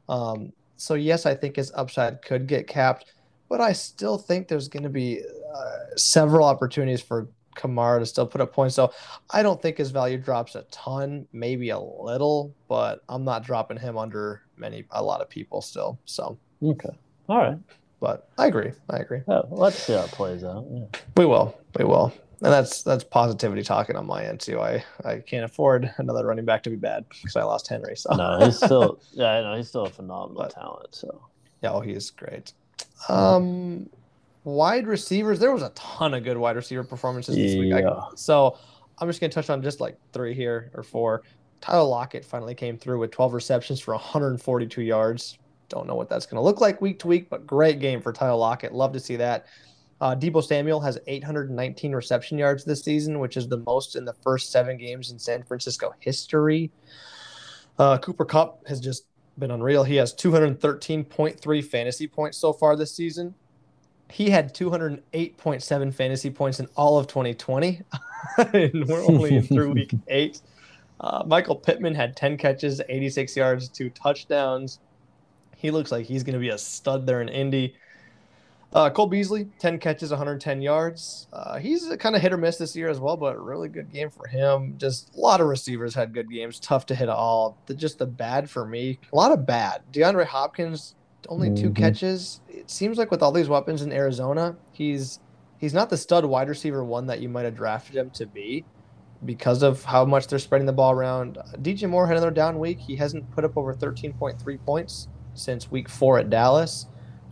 [0.07, 3.13] Um, so, yes, I think his upside could get capped,
[3.49, 5.21] but I still think there's going to be
[5.55, 8.75] uh, several opportunities for Kamara to still put up points.
[8.75, 8.91] So
[9.29, 13.77] I don't think his value drops a ton, maybe a little, but I'm not dropping
[13.77, 15.97] him under many a lot of people still.
[16.05, 16.89] So okay.
[17.27, 17.57] All right.
[17.99, 18.71] But I agree.
[18.89, 19.21] I agree.
[19.27, 20.65] Oh, let's see how it plays out.
[20.69, 20.85] Yeah.
[21.17, 21.57] We will.
[21.77, 22.13] We will.
[22.41, 24.59] And that's that's positivity talking on my end too.
[24.59, 27.95] I, I can't afford another running back to be bad because I lost Henry.
[27.95, 30.93] So no, he's still yeah, I know he's still a phenomenal but, talent.
[30.93, 31.21] So
[31.63, 32.53] yeah, oh, he is great.
[33.07, 33.89] Um,
[34.43, 35.39] wide receivers.
[35.39, 37.73] There was a ton of good wide receiver performances this week.
[37.73, 37.83] I,
[38.15, 38.57] so
[38.99, 41.23] I'm just gonna touch on just like three here or four.
[41.61, 45.39] Tyler Lockett finally came through with 12 receptions for 142 yards.
[45.69, 48.13] Don't know what that's going to look like week to week, but great game for
[48.13, 48.73] Tyler Lockett.
[48.73, 49.45] Love to see that.
[50.01, 54.13] Uh, Deebo Samuel has 819 reception yards this season, which is the most in the
[54.13, 56.69] first seven games in San Francisco history.
[57.79, 59.05] Uh, Cooper Kupp has just
[59.37, 59.83] been unreal.
[59.83, 63.33] He has 213.3 fantasy points so far this season.
[64.11, 67.81] He had 208.7 fantasy points in all of 2020,
[68.53, 70.41] and we're only through week eight.
[70.99, 74.79] Uh, Michael Pittman had 10 catches, 86 yards, two touchdowns.
[75.65, 77.75] He looks like he's going to be a stud there in Indy.
[78.71, 81.27] Uh, Cole Beasley, 10 catches, 110 yards.
[81.33, 84.11] Uh, he's kind of hit or miss this year as well, but really good game
[84.11, 84.75] for him.
[84.77, 86.59] Just a lot of receivers had good games.
[86.59, 87.57] Tough to hit all.
[87.65, 88.99] The, just the bad for me.
[89.11, 89.81] A lot of bad.
[89.91, 90.93] DeAndre Hopkins,
[91.29, 91.63] only mm-hmm.
[91.63, 92.41] two catches.
[92.47, 95.19] It seems like with all these weapons in Arizona, he's
[95.57, 98.65] he's not the stud wide receiver one that you might have drafted him to be
[99.23, 101.39] because of how much they're spreading the ball around.
[101.61, 102.77] DJ Moore had another down week.
[102.77, 106.87] He hasn't put up over 13.3 points since week four at Dallas.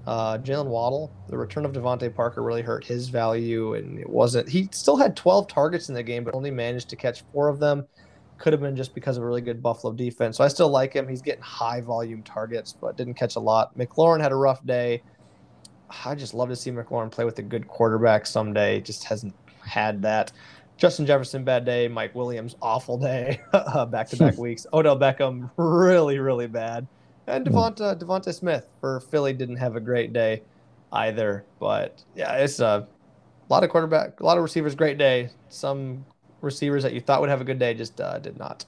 [0.05, 4.49] Uh, Jaylen Waddle, the return of DeVante Parker really hurt his value, and it wasn't.
[4.49, 7.59] He still had 12 targets in the game, but only managed to catch four of
[7.59, 7.87] them.
[8.37, 10.37] Could have been just because of a really good Buffalo defense.
[10.37, 11.07] So I still like him.
[11.07, 13.77] He's getting high volume targets, but didn't catch a lot.
[13.77, 15.01] McLaurin had a rough day.
[16.05, 18.81] I just love to see McLaurin play with a good quarterback someday.
[18.81, 20.33] Just hasn't had that.
[20.75, 21.87] Justin Jefferson, bad day.
[21.87, 23.39] Mike Williams, awful day.
[23.89, 24.65] back to back weeks.
[24.73, 26.87] Odell Beckham, really, really bad.
[27.27, 27.53] And hmm.
[27.53, 30.41] Devonta, Devonta Smith for Philly didn't have a great day
[30.91, 31.45] either.
[31.59, 32.87] But yeah, it's a
[33.49, 35.29] lot of quarterback, a lot of receivers, great day.
[35.49, 36.05] Some
[36.41, 38.65] receivers that you thought would have a good day just uh, did not.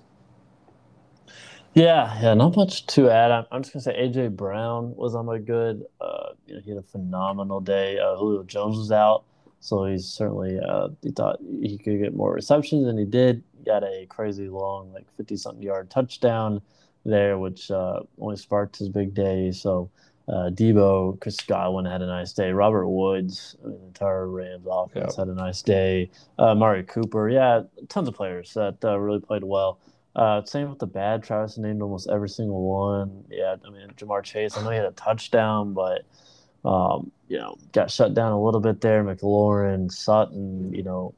[1.73, 3.31] Yeah, yeah, not much to add.
[3.31, 5.83] I'm, I'm just gonna say AJ Brown was on my good.
[5.99, 7.99] Uh, you know, he had a phenomenal day.
[7.99, 9.25] Uh, Julio Jones was out,
[9.59, 13.43] so he's certainly uh, he thought he could get more receptions, and he did.
[13.57, 16.61] He got a crazy long, like fifty something yard touchdown
[17.05, 19.51] there, which uh, only sparked his big day.
[19.51, 19.89] So
[20.27, 22.51] uh, Deebo, Chris Godwin had a nice day.
[22.51, 25.27] Robert Woods, I mean, the entire Rams offense yep.
[25.27, 26.09] had a nice day.
[26.39, 29.79] Uh, Mari Cooper, yeah, tons of players that uh, really played well.
[30.15, 31.23] Uh, same with the bad.
[31.23, 33.25] Travis named almost every single one.
[33.29, 34.57] Yeah, I mean Ja'Marr Chase.
[34.57, 36.05] I know he had a touchdown, but
[36.63, 39.03] um, you know got shut down a little bit there.
[39.03, 40.73] McLaurin, Sutton.
[40.73, 41.13] You know,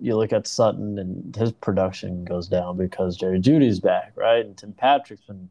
[0.00, 4.44] you look at Sutton and his production goes down because Jerry Jeudy's back, right?
[4.44, 5.50] And Tim Patrick's been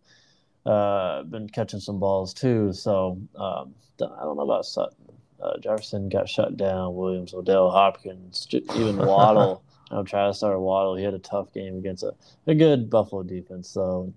[0.65, 2.73] uh, been catching some balls too.
[2.73, 4.97] So um, I don't know about Sutton.
[5.41, 6.95] Uh, Jefferson got shut down.
[6.95, 9.63] Williams, Odell, Hopkins, even Waddle.
[9.91, 10.95] I'm trying to start Waddle.
[10.95, 12.13] He had a tough game against a,
[12.45, 13.69] a good Buffalo defense.
[13.69, 14.13] So,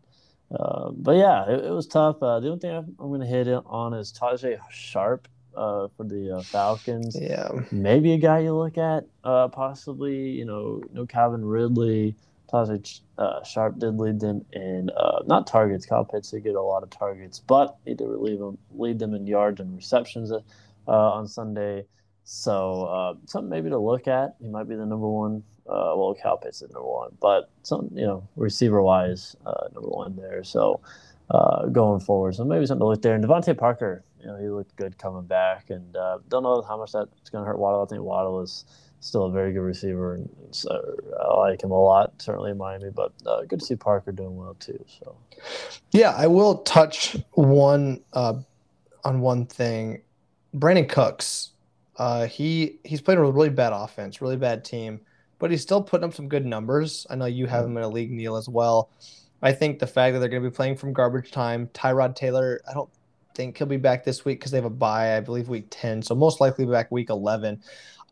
[0.54, 2.22] uh, but yeah, it, it was tough.
[2.22, 6.04] Uh, the only thing I'm, I'm going to hit on is Tajae Sharpe uh, for
[6.04, 7.16] the uh, Falcons.
[7.20, 10.30] Yeah, maybe a guy you look at, uh, possibly.
[10.30, 12.16] You know, no Calvin Ridley.
[12.52, 14.90] Tajae uh, Sharpe did lead them in
[15.26, 15.86] not targets.
[15.86, 19.14] Kyle Pitts did get a lot of targets, but he did lead them lead them
[19.14, 20.40] in yards and receptions uh
[20.86, 21.84] on Sunday.
[22.24, 24.36] So uh, something maybe to look at.
[24.40, 25.42] He might be the number one.
[25.66, 29.88] Uh, well, Cal Pitts is number one, but some you know receiver wise, uh, number
[29.88, 30.42] one there.
[30.44, 30.80] So
[31.32, 33.14] uh, going forward, so maybe something to look there.
[33.14, 36.76] And DeVante Parker, you know, he looked good coming back, and uh, don't know how
[36.76, 37.82] much that's going to hurt Waddle.
[37.82, 38.64] I think Waddle is
[39.00, 42.12] still a very good receiver, and so I like him a lot.
[42.22, 44.84] Certainly in Miami, but uh, good to see Parker doing well too.
[44.86, 45.16] So
[45.90, 48.34] yeah, I will touch one uh,
[49.02, 50.02] on one thing.
[50.54, 51.52] Brandin Cooks
[51.96, 55.00] uh, he he's played a really bad offense, really bad team,
[55.38, 57.06] but he's still putting up some good numbers.
[57.10, 58.90] I know you have him in a league, Neil, as well.
[59.42, 62.60] I think the fact that they're going to be playing from garbage time, Tyrod Taylor,
[62.68, 62.90] I don't
[63.34, 66.02] think he'll be back this week because they have a bye, I believe, week 10.
[66.02, 67.60] So most likely back week 11.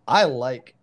[0.09, 0.75] I like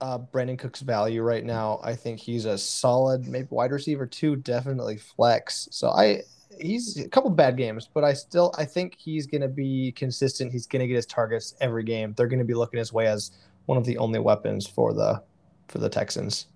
[0.00, 1.80] uh, Brandin Cooks' value right now.
[1.82, 5.68] I think he's a solid, maybe wide receiver too, definitely flex.
[5.70, 6.22] So I
[6.60, 10.52] he's a couple bad games, but I still I think he's going to be consistent.
[10.52, 12.14] He's going to get his targets every game.
[12.16, 13.32] They're going to be looking his way as
[13.66, 15.22] one of the only weapons for the
[15.68, 16.46] for the Texans.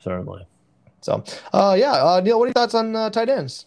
[0.00, 0.46] Certainly.
[1.06, 3.66] So, uh, yeah, uh, Neil, what are your thoughts on uh, tight ends?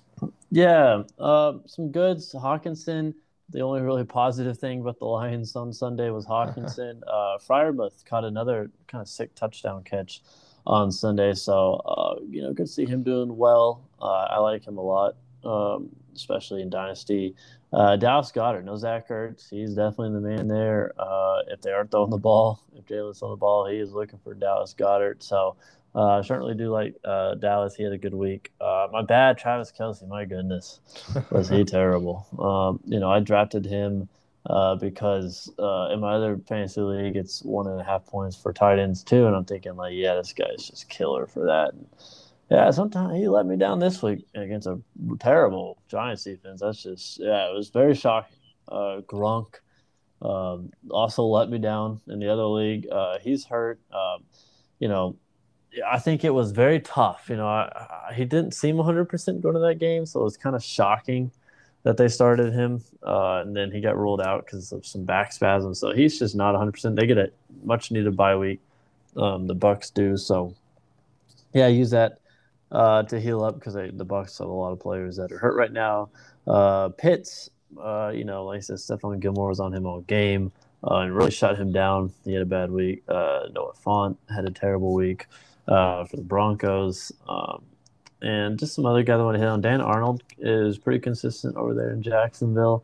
[0.52, 2.34] Yeah, uh, some goods.
[2.34, 3.14] Hockenson.
[3.52, 7.00] The only really positive thing about the Lions on Sunday was Hockenson.
[7.08, 10.22] uh, Freiermuth caught another kind of sick touchdown catch
[10.68, 11.34] on Sunday.
[11.34, 13.88] So, uh, you know, good to see him doing well.
[14.02, 17.36] Uh, I like him a lot um, especially in Dynasty.
[17.72, 19.50] Uh, Dallas Goedert, no Zach Ertz.
[19.50, 20.92] He's definitely the man there.
[20.98, 24.20] Uh, if they aren't throwing the ball, if Jalen's on the ball, he is looking
[24.24, 25.22] for Dallas Goedert.
[25.22, 25.56] So
[25.96, 27.76] uh, I certainly do like uh, Dallas.
[27.76, 28.52] He had a good week.
[28.62, 30.08] Uh, my bad, Travis Kelce.
[30.08, 30.80] My goodness,
[31.32, 32.28] was he terrible?
[32.38, 34.08] Um, you know, I drafted him
[34.46, 38.54] uh, because uh, in my other fantasy league, it's one and a half points for
[38.54, 41.74] tight ends too, and I'm thinking like, yeah, this guy's just killer for that.
[41.74, 41.88] And,
[42.52, 44.80] yeah, sometimes he let me down this week against a
[45.20, 46.62] terrible Giants defense.
[46.62, 48.38] That's just yeah, it was very shocking.
[48.68, 49.56] Uh, Gronk
[50.22, 52.88] um, also let me down in the other league.
[52.92, 53.80] Uh, he's hurt.
[53.92, 54.24] Um,
[54.80, 55.18] you know,
[55.88, 57.28] I think it was very tough.
[57.30, 60.38] You know, I, I, he didn't seem 100% going to that game, so it was
[60.38, 61.32] kind of shocking
[61.84, 65.32] that they started him, uh, and then he got ruled out because of some back
[65.32, 65.80] spasms.
[65.80, 66.96] So he's just not 100%.
[66.96, 67.32] They get a
[67.64, 68.60] much needed bye week.
[69.16, 70.56] Um, the Bucs do so.
[71.54, 72.20] Yeah, use that
[72.72, 75.56] uh, to heal up because the Bucs have a lot of players that are hurt
[75.56, 76.10] right now.
[76.46, 77.50] Uh, Pitts,
[77.82, 80.52] uh, you know, like I said, Stephon Gilmore was on him all game
[80.84, 82.12] uh, and really shut him down.
[82.26, 83.04] He had a bad week.
[83.08, 85.28] Uh, Noah Fant had a terrible week
[85.70, 87.14] uh, for the Broncos.
[87.28, 87.64] Um,
[88.22, 89.62] and just some other guys I want to hit on.
[89.62, 92.84] Dan Arnold is pretty consistent over there in Jacksonville.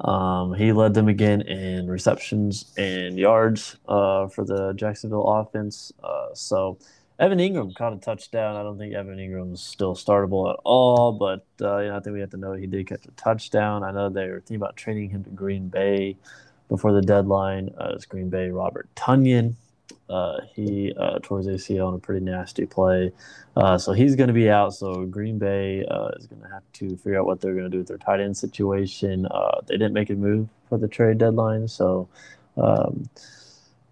[0.00, 5.92] Um, he led them again in receptions and yards uh, for the Jacksonville offense.
[6.02, 6.78] Uh, so
[7.18, 8.56] Evan Engram caught a touchdown.
[8.56, 12.14] I don't think Evan Engram's still startable at all, but uh, you know, I think
[12.14, 13.82] we have to know he did catch a touchdown.
[13.82, 16.16] I know they were thinking about trading him to Green Bay
[16.68, 17.68] before the deadline.
[17.78, 19.54] Uh, it's Green Bay Robert Tonyan.
[20.10, 23.12] Uh, he uh, tore his ACL in a pretty nasty play,
[23.56, 24.74] uh, so he's going to be out.
[24.74, 27.70] So Green Bay uh, is going to have to figure out what they're going to
[27.70, 29.26] do with their tight end situation.
[29.26, 32.08] Uh, they didn't make a move for the trade deadline, so
[32.56, 33.08] um,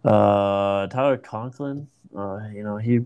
[0.04, 3.00] uh, Tyler Conklin, you know, he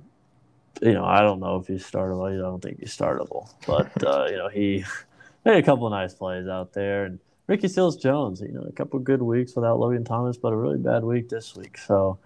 [0.82, 2.32] you know, I don't know if he's startable.
[2.32, 4.84] I don't think he's startable, but uh, you know, he
[5.44, 7.05] made a couple of nice plays out there.
[7.05, 10.52] And Ricky Seals Jones, you know, a couple of good weeks without Logan Thomas, but
[10.52, 11.78] a really bad week this week.
[11.78, 12.18] So,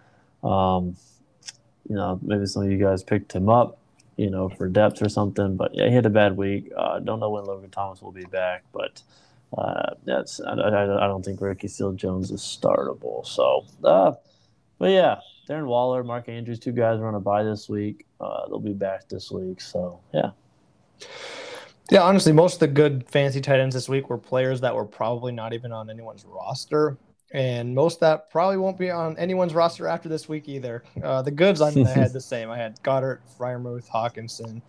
[0.46, 0.96] um,
[1.88, 3.78] you know, maybe some of you guys picked him up,
[4.16, 5.56] you know, for depth or something.
[5.56, 6.70] But yeah, he had a bad week.
[6.76, 9.02] Uh, don't know when Logan Thomas will be back, but
[9.56, 13.26] uh, that's I, I, I, don't think Ricky Seals Jones is startable.
[13.26, 14.12] So, uh,
[14.78, 15.16] but yeah,
[15.48, 18.06] Darren Waller, Mark Andrews, two guys are on a bye this week.
[18.20, 19.60] Uh, they'll be back this week.
[19.60, 20.30] So yeah.
[21.90, 24.84] Yeah, honestly, most of the good fancy tight ends this week were players that were
[24.84, 26.98] probably not even on anyone's roster.
[27.32, 30.84] And most that probably won't be on anyone's roster after this week either.
[31.02, 32.50] Uh, the goods I, mean, I had the same.
[32.50, 34.62] I had Goedert, Freiermuth, Hockenson.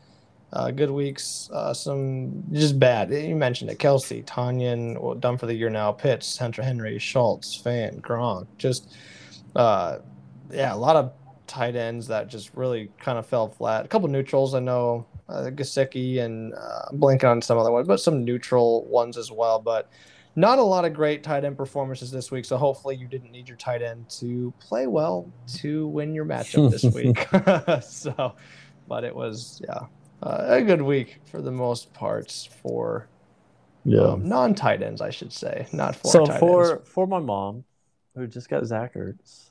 [0.53, 1.49] Uh, good weeks.
[1.51, 3.11] Uh, some just bad.
[3.11, 3.79] You mentioned it.
[3.79, 5.91] Kelce, Tonyan, well, done for the year now.
[5.91, 8.47] Pitts, Hunter Henry, Schultz, Fant, Gronk.
[8.57, 8.95] Just,
[9.55, 9.99] uh,
[10.49, 11.11] yeah, a lot of
[11.47, 13.83] tight ends that just really kind of fell flat.
[13.85, 14.55] A couple neutrals.
[14.55, 19.17] I know uh, Gesicki and uh, blanking on some other ones, but some neutral ones
[19.17, 19.59] as well.
[19.59, 19.89] But
[20.37, 22.45] not a lot of great tight end performances this week.
[22.45, 26.71] So hopefully you didn't need your tight end to play well to win your matchup
[26.71, 27.27] this week.
[27.83, 28.35] so,
[28.87, 29.87] but it was yeah
[30.23, 33.07] uh, a good week for the most parts for
[33.83, 36.89] yeah um, non tight ends, I should say, not for so for ends.
[36.89, 37.65] for my mom
[38.15, 39.49] who just got Zach Ertz.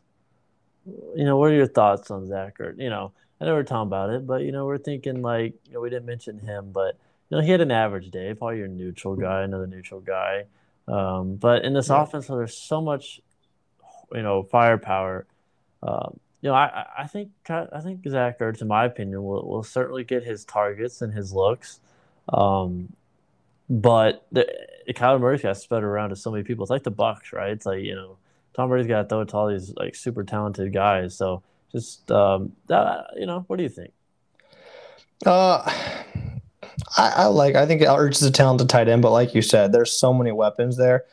[1.16, 2.80] You know, what are your thoughts on Zach Ertz?
[2.80, 5.74] You know I know we're talking about it, but you know, we're thinking like you
[5.74, 6.96] know, we didn't mention him, but
[7.28, 10.44] you know, he had an average day, probably your neutral guy, another neutral guy.
[10.88, 12.02] Um, but in this yeah.
[12.02, 13.20] offense, there's so much,
[14.12, 15.26] you know, firepower.
[15.82, 19.62] Um, you know, I, I think I think Zach Ertz, in my opinion, will, will
[19.62, 21.80] certainly get his targets and his looks.
[22.32, 22.92] Um,
[23.68, 24.46] but the,
[24.90, 26.64] Kyler Murray's got spread around to so many people.
[26.64, 27.50] It's like the Bucs, right?
[27.50, 28.18] It's like you know,
[28.54, 31.16] Tom Brady's got to throw it to all these like super talented guys.
[31.16, 31.42] So
[31.72, 33.92] just um, that, you know, what do you think?
[35.24, 35.70] Uh,
[36.97, 37.55] I, I like.
[37.55, 40.32] I think Ertz is a talented tight end, but like you said, there's so many
[40.32, 41.05] weapons there.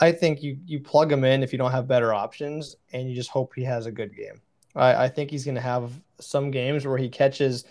[0.00, 3.14] I think you you plug him in if you don't have better options, and you
[3.14, 4.40] just hope he has a good game.
[4.74, 7.64] I, I think he's going to have some games where he catches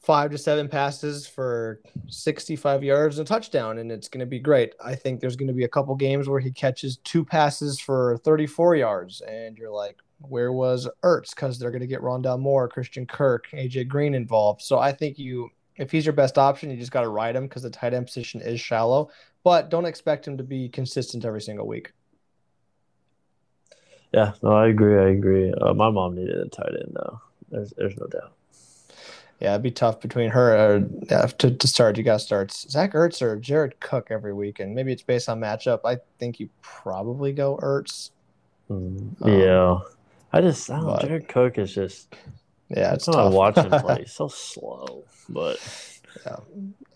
[0.00, 4.38] five to seven passes for 65 yards and a touchdown, and it's going to be
[4.38, 4.74] great.
[4.82, 8.18] I think there's going to be a couple games where he catches two passes for
[8.18, 11.34] 34 yards, and you're like, where was Ertz?
[11.34, 14.62] Because they're going to get Rondale Moore, Christian Kirk, AJ Green involved.
[14.62, 15.50] So I think you,
[15.80, 18.06] if he's your best option, you just got to ride him because the tight end
[18.06, 19.10] position is shallow.
[19.42, 21.92] But don't expect him to be consistent every single week.
[24.12, 24.98] Yeah, no, I agree.
[24.98, 25.52] I agree.
[25.52, 27.20] Uh, my mom needed a tight end, though.
[27.50, 28.32] There's, there's no doubt.
[29.40, 31.96] Yeah, it'd be tough between her or yeah, to, to start.
[31.96, 35.30] You got to start Zach Ertz or Jared Cook every week, and maybe it's based
[35.30, 35.80] on matchup.
[35.86, 38.10] I think you probably go Ertz.
[38.70, 39.70] Mm, yeah.
[39.70, 39.82] Um,
[40.32, 42.14] I just, I don't but, Jared Cook is just,
[42.70, 44.04] yeah, it's not watching play.
[44.06, 45.58] so slow, but
[46.24, 46.36] yeah.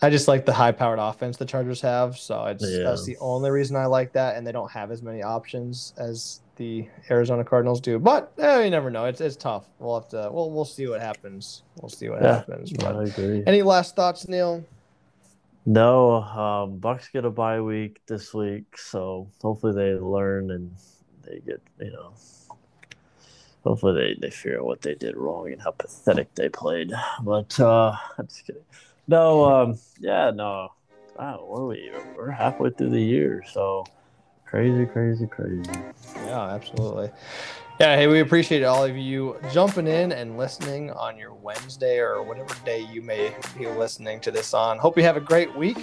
[0.02, 2.16] I just like the high powered offense the Chargers have.
[2.16, 2.84] So it's yeah.
[2.84, 4.36] that's the only reason I like that.
[4.36, 7.98] And they don't have as many options as the Arizona Cardinals do.
[7.98, 9.06] But eh, you never know.
[9.06, 9.64] It's it's tough.
[9.78, 11.62] We'll have to we'll we'll see what happens.
[11.80, 12.72] We'll see what yeah, happens.
[12.72, 13.42] But I agree.
[13.46, 14.64] Any last thoughts, Neil?
[15.66, 20.70] No, um, Bucs get a bye week this week, so hopefully they learn and
[21.22, 22.12] they get you know
[23.64, 26.92] hopefully they, they figure out what they did wrong and how pathetic they played.
[27.22, 28.62] But uh, I'm just kidding.
[29.08, 30.68] No, um, yeah, no.
[31.18, 31.90] Wow, what are we?
[32.16, 33.84] We're halfway through the year, so
[34.46, 35.70] crazy, crazy, crazy.
[36.26, 37.10] Yeah, absolutely.
[37.78, 42.22] Yeah, hey, we appreciate all of you jumping in and listening on your Wednesday or
[42.22, 44.78] whatever day you may be listening to this on.
[44.78, 45.78] Hope you have a great week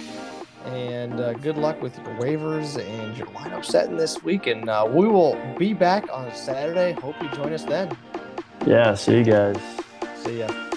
[0.66, 4.46] and uh, good luck with your waivers and your lineup setting this week.
[4.46, 6.92] And uh, we will be back on Saturday.
[6.92, 7.96] Hope you join us then.
[8.66, 9.58] Yeah, see you guys.
[10.16, 10.71] See ya.